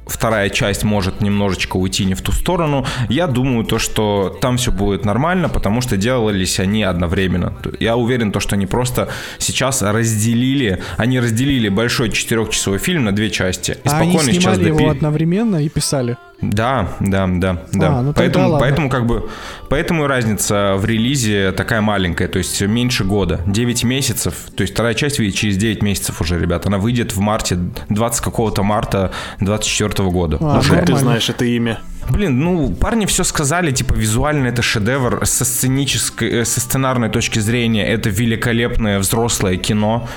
[0.06, 2.86] вторая часть может немножечко уйти не в ту сторону.
[3.10, 7.54] Я думаю то, что там все будет нормально, потому что делались они одновременно.
[7.80, 13.30] Я уверен то, что они просто сейчас разделили, они разделили большой четырехчасовой фильм на две
[13.30, 13.72] части.
[13.84, 16.18] И А они снимали его допи- одновременно и писали.
[16.52, 17.88] Да, да, да, да.
[17.88, 18.60] А, ну тогда поэтому, ладно.
[18.60, 19.30] поэтому как бы,
[19.70, 24.94] поэтому разница в релизе такая маленькая, то есть меньше года, 9 месяцев, то есть вторая
[24.94, 27.58] часть выйдет через 9 месяцев уже, ребят, она выйдет в марте,
[27.90, 30.38] 20 какого-то марта 24 года.
[30.42, 31.80] А, Откуда ты знаешь это имя?
[32.10, 37.40] Блин, ну, парни все сказали, типа, визуально это шедевр, со сценической, э, со сценарной точки
[37.40, 40.08] зрения это великолепное взрослое кино,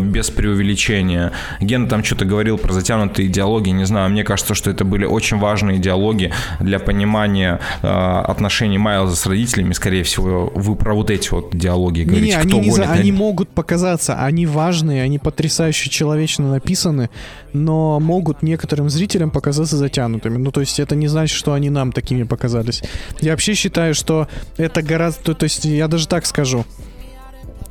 [0.00, 1.32] без преувеличения.
[1.60, 5.38] Ген там что-то говорил про затянутые диалоги, не знаю, мне кажется, что это были очень
[5.38, 11.30] важные диалоги для понимания э, отношений Майлза с родителями, скорее всего, вы про вот эти
[11.30, 15.02] вот диалоги говорите, не, кто они, не за- гонит на- они могут показаться, они важные,
[15.02, 17.10] они потрясающе человечно написаны,
[17.52, 20.36] но могут некоторым зрителям показаться затянутыми.
[20.36, 22.82] Ну, то есть это не значит, что они нам такими показались.
[23.20, 25.34] Я вообще считаю, что это гораздо...
[25.34, 26.64] То есть я даже так скажу.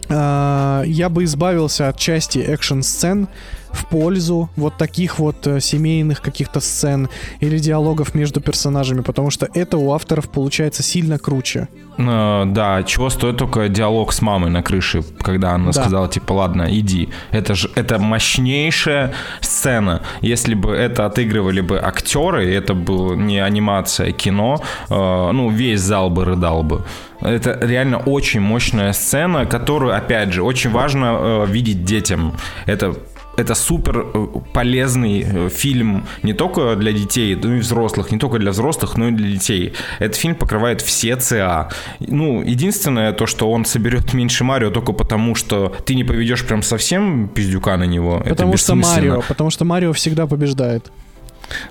[0.10, 3.28] А, Я бы избавился от части экшн-сцен
[3.74, 7.10] в пользу вот таких вот э, семейных каких-то сцен
[7.42, 11.68] или диалогов между персонажами, потому что это у авторов получается сильно круче.
[11.98, 15.82] Э, Да, чего стоит только диалог с мамой на крыше, когда она Да.
[15.82, 17.10] сказала, типа, ладно, иди.
[17.32, 20.02] Это же это мощнейшая сцена.
[20.22, 25.82] Если бы это отыгрывали бы актеры, это был не анимация, а кино, э, ну, весь
[25.82, 26.84] зал бы рыдал бы.
[27.22, 32.34] Это реально очень мощная сцена, которую, опять же, очень важно э, видеть детям.
[32.68, 32.96] Это
[33.36, 38.40] это супер э, полезный э, фильм не только для детей, но и взрослых, не только
[38.40, 39.74] для взрослых, но и для детей.
[40.00, 41.70] Этот фильм покрывает все ЦА.
[42.00, 46.62] Ну, единственное то, что он соберет меньше Марио только потому, что ты не поведешь прям
[46.62, 48.22] совсем пиздюка на него.
[48.28, 48.76] Потому это что.
[48.76, 50.92] Марио, потому что Марио всегда побеждает.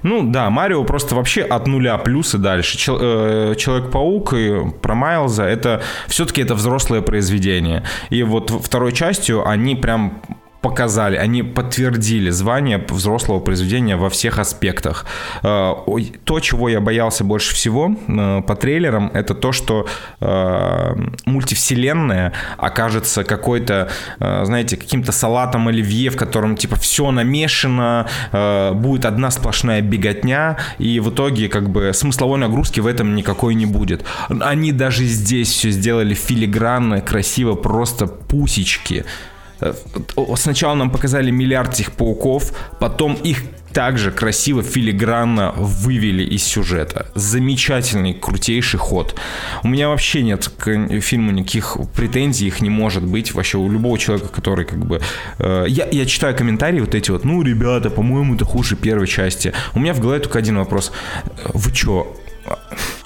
[0.03, 2.77] Ну да, Марио просто вообще от нуля плюс и дальше.
[2.77, 7.83] Чел- э, Человек-паук и про Майлза это все-таки это взрослое произведение.
[8.11, 10.23] И вот второй частью они прям
[10.63, 15.05] показали, они подтвердили звание взрослого произведения во всех аспектах.
[15.43, 15.75] Э,
[16.25, 19.87] То, чего я боялся больше всего э, по трейлерам, это то, что
[20.21, 20.95] э,
[21.27, 23.89] мультивселенная окажется какой-то,
[24.19, 28.07] знаете, каким-то салатом оливье, в котором типа все намешано,
[28.75, 33.67] будет одна сплошная беготня, и в итоге как бы смысловой нагрузки в этом никакой не
[33.67, 34.05] будет.
[34.29, 39.05] Они даже здесь все сделали филигранно, красиво, просто пусечки.
[39.63, 39.73] Э,
[40.37, 43.43] Сначала нам показали миллиард этих пауков, потом их
[43.73, 47.07] также красиво, филигранно вывели из сюжета.
[47.15, 49.19] Замечательный, крутейший ход.
[49.63, 53.99] У меня вообще нет к фильму никаких претензий, их не может быть вообще у любого
[53.99, 55.01] человека, который как бы...
[55.39, 59.53] э, я, я читаю комментарии вот эти вот, ну, ребята, по-моему, это хуже первой части.
[59.75, 60.93] У меня в голове только один вопрос.
[61.55, 62.15] Вы чё,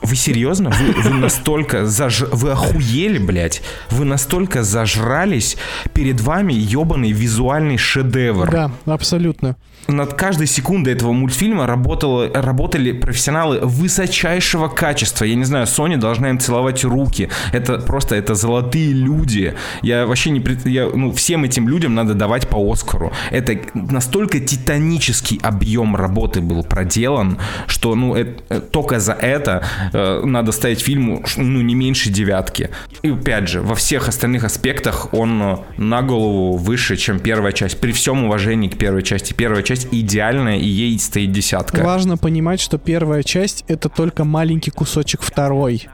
[0.03, 0.71] вы серьезно?
[0.71, 2.21] Вы, вы настолько заж...
[2.21, 3.63] Вы охуели, блядь?
[3.91, 5.57] Вы настолько зажрались?
[5.95, 8.51] Перед вами ебаный визуальный шедевр.
[8.51, 9.57] Да, абсолютно.
[9.89, 15.25] Над каждой секундой этого мультфильма работало, работали профессионалы высочайшего качества.
[15.25, 17.29] Я не знаю, Sony должна им целовать руки.
[17.53, 19.55] Это просто, это золотые люди.
[19.83, 20.41] Я вообще не...
[20.41, 23.13] пред- Я, ну, всем этим людям надо давать по Оскару.
[23.31, 30.23] Это настолько титанический объем работы был проделан, что, ну, э- э, только за это э,
[30.25, 32.71] надо ставить фильму, ну, не меньше девятки.
[33.03, 37.79] И опять же, во всех остальных аспектах он на голову выше, чем первая часть.
[37.81, 39.33] При всем уважении к первой части.
[39.33, 41.83] Первая часть идеальная, и ей стоит десятка.
[41.83, 45.89] Важно понимать, что первая часть— это только маленький кусочек второй.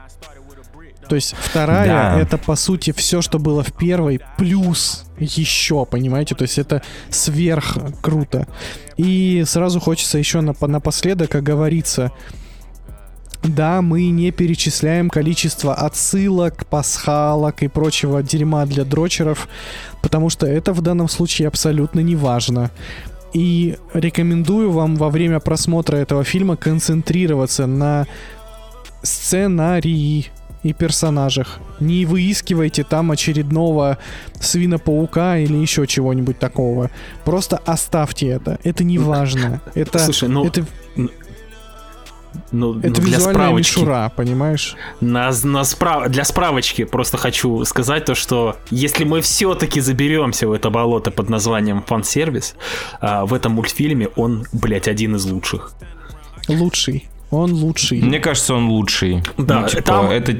[1.09, 2.19] То есть вторая Да.
[2.19, 6.33] это по сути все, что было в первой, плюс еще, понимаете?
[6.33, 8.47] То есть это сверх круто.
[8.95, 12.11] И сразу хочется еще напо- напоследок, как говорится,
[13.43, 19.49] да, мы не перечисляем количество отсылок, пасхалок и прочего дерьма для дрочеров,
[20.01, 22.71] потому что это в данном случае абсолютно не важно.
[23.33, 28.07] И рекомендую вам во время просмотра этого фильма концентрироваться на
[29.01, 30.27] сценарии
[30.63, 31.59] и персонажах.
[31.79, 33.97] Не выискивайте там очередного
[34.39, 36.89] свинопаука или еще чего-нибудь такого.
[37.25, 38.59] Просто оставьте это.
[38.63, 39.61] Это не важно.
[39.75, 40.65] Это, Слушай, ну, это,
[42.51, 43.79] Ну, это ну, для визуальная справочки.
[43.79, 44.75] мишура, понимаешь?
[45.01, 46.09] На, на справ...
[46.09, 51.29] Для справочки просто хочу сказать то, что если мы все-таки заберемся в это болото под
[51.29, 52.55] названием фан-сервис,
[52.99, 55.71] а, в этом мультфильме он, блядь, один из лучших.
[56.47, 57.07] Лучший.
[57.33, 58.01] Он лучший.
[58.01, 59.23] Мне кажется, он лучший.
[59.37, 60.31] Да, Ну, типа, там- это...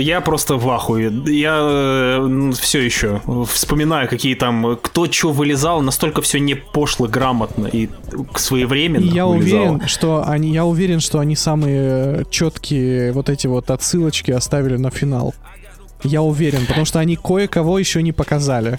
[0.00, 1.12] Я просто в ахуе.
[1.26, 2.20] Я
[2.58, 3.20] все еще
[3.52, 7.88] вспоминаю, какие там, кто что вылезал, настолько все не пошло, грамотно и
[8.36, 9.60] своевременно И я вылезало.
[9.62, 14.90] уверен, что они, я уверен, что они самые четкие вот эти вот отсылочки оставили на
[14.90, 15.34] финал.
[16.04, 18.78] Я уверен, потому что они кое-кого еще не показали.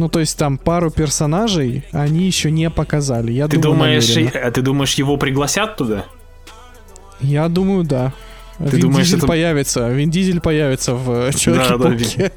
[0.00, 3.32] Ну, то есть там пару персонажей они еще не показали.
[3.32, 6.06] Я Ты думаю, думаешь, э, ты думаешь, его пригласят туда?
[7.20, 8.14] Я думаю, да.
[8.60, 9.88] Вин думаешь, Дизель это- появится.
[9.88, 12.32] Вин Дизель появится в э, Да, Человеке-пауке.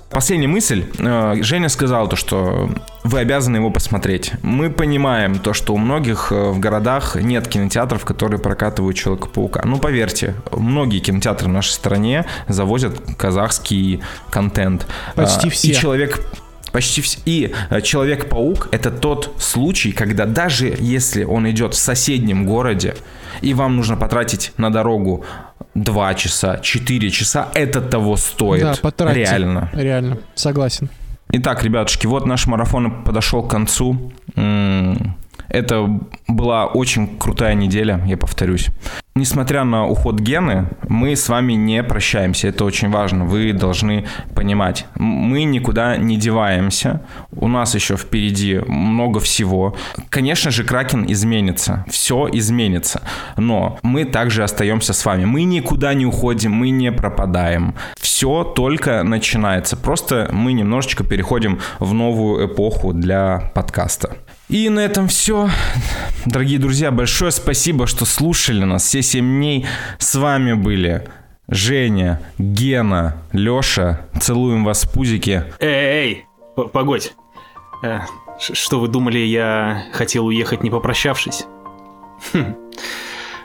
[0.10, 0.84] Последняя мысль.
[0.98, 2.68] Э, Женя сказал то, что
[3.04, 4.32] вы обязаны его посмотреть.
[4.42, 9.62] Мы понимаем то, что у многих э, в городах нет кинотеатров, которые прокатывают Человека-паука.
[9.64, 14.00] Ну, поверьте, многие кинотеатры в нашей стране завозят казахский
[14.30, 14.86] контент.
[15.14, 15.68] Почти все.
[15.68, 16.20] И человек
[16.76, 17.18] Почти все.
[17.24, 22.94] И э, Человек-паук это тот случай, когда даже если он идет в соседнем городе,
[23.40, 25.24] и вам нужно потратить на дорогу
[25.74, 28.60] 2 часа, 4 часа, это того стоит.
[28.60, 29.20] Да, потратьте.
[29.20, 29.70] Реально.
[29.72, 30.18] Реально.
[30.34, 30.90] Согласен.
[31.32, 34.12] Итак, ребятушки, вот наш марафон подошел к концу.
[35.48, 38.68] Это была очень крутая неделя, я повторюсь.
[39.16, 42.48] Несмотря на уход Гены, мы с вами не прощаемся.
[42.48, 43.24] Это очень важно.
[43.24, 44.84] Вы должны понимать.
[44.94, 47.00] Мы никуда не деваемся.
[47.32, 49.74] У нас еще впереди много всего.
[50.10, 51.86] Конечно же, Кракен изменится.
[51.88, 53.00] Все изменится.
[53.38, 55.24] Но мы также остаемся с вами.
[55.24, 57.74] Мы никуда не уходим, мы не пропадаем.
[57.98, 59.78] Все только начинается.
[59.78, 64.18] Просто мы немножечко переходим в новую эпоху для подкаста.
[64.48, 65.50] И на этом все.
[66.24, 69.66] Дорогие друзья, большое спасибо, что слушали нас все 7 дней.
[69.98, 71.08] С вами были
[71.48, 74.06] Женя, Гена, Леша.
[74.20, 75.44] Целуем вас в пузики.
[75.58, 76.24] Эй,
[76.56, 77.14] эй, погодь.
[77.82, 78.00] Э,
[78.38, 81.44] что вы думали, я хотел уехать не попрощавшись?
[82.32, 82.54] Хм.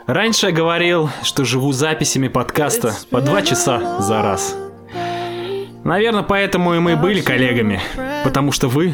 [0.06, 4.56] Раньше я говорил, что живу записями подкаста по два часа за раз.
[5.84, 7.82] Наверное, поэтому и мы были коллегами,
[8.24, 8.94] потому что вы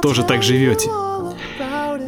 [0.00, 0.88] тоже так живете.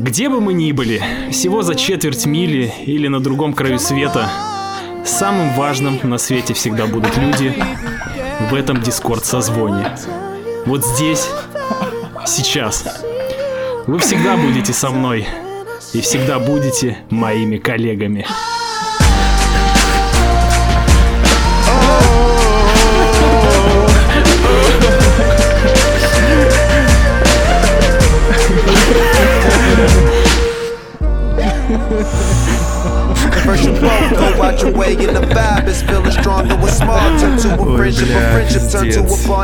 [0.03, 4.30] Где бы мы ни были, всего за четверть мили или на другом краю света,
[5.05, 7.55] самым важным на свете всегда будут люди
[8.51, 9.94] в этом дискорд-созвоне.
[10.64, 11.28] Вот здесь,
[12.24, 13.05] сейчас.
[13.86, 15.26] Вы всегда будете со мной
[15.92, 18.24] и всегда будете моими коллегами.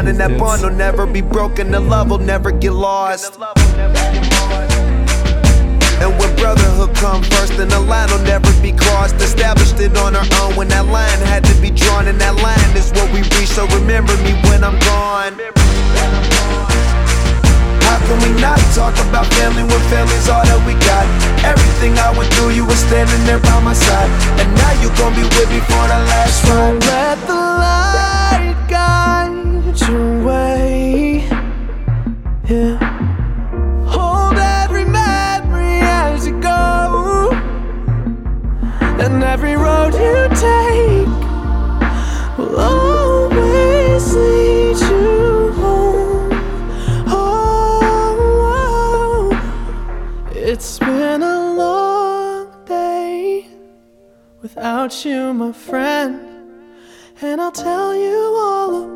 [0.06, 1.70] To bond, and that bond will never be broken.
[1.70, 3.38] The love will never get lost.
[5.98, 9.16] And when brotherhood come first, then the line will never be crossed.
[9.16, 12.76] Established it on our own when that line had to be drawn, and that line
[12.76, 13.48] is what we reach.
[13.48, 15.34] So remember me when I'm gone.
[17.86, 21.06] How can we not talk about family when family's all that we got?
[21.44, 24.10] Everything I went through, you were standing there by my side.
[24.38, 26.82] And now you gon' be with me for the last ride.
[26.82, 27.85] Let the light
[29.76, 31.28] guide your way.
[32.48, 32.78] Yeah.
[33.86, 37.30] Hold every memory as you go.
[38.80, 41.06] And every road you take
[42.38, 46.30] will always lead you home.
[47.08, 48.10] Oh,
[50.32, 53.46] it's been a long day
[54.42, 56.20] without you, my friend.
[57.22, 58.95] And I'll tell you all about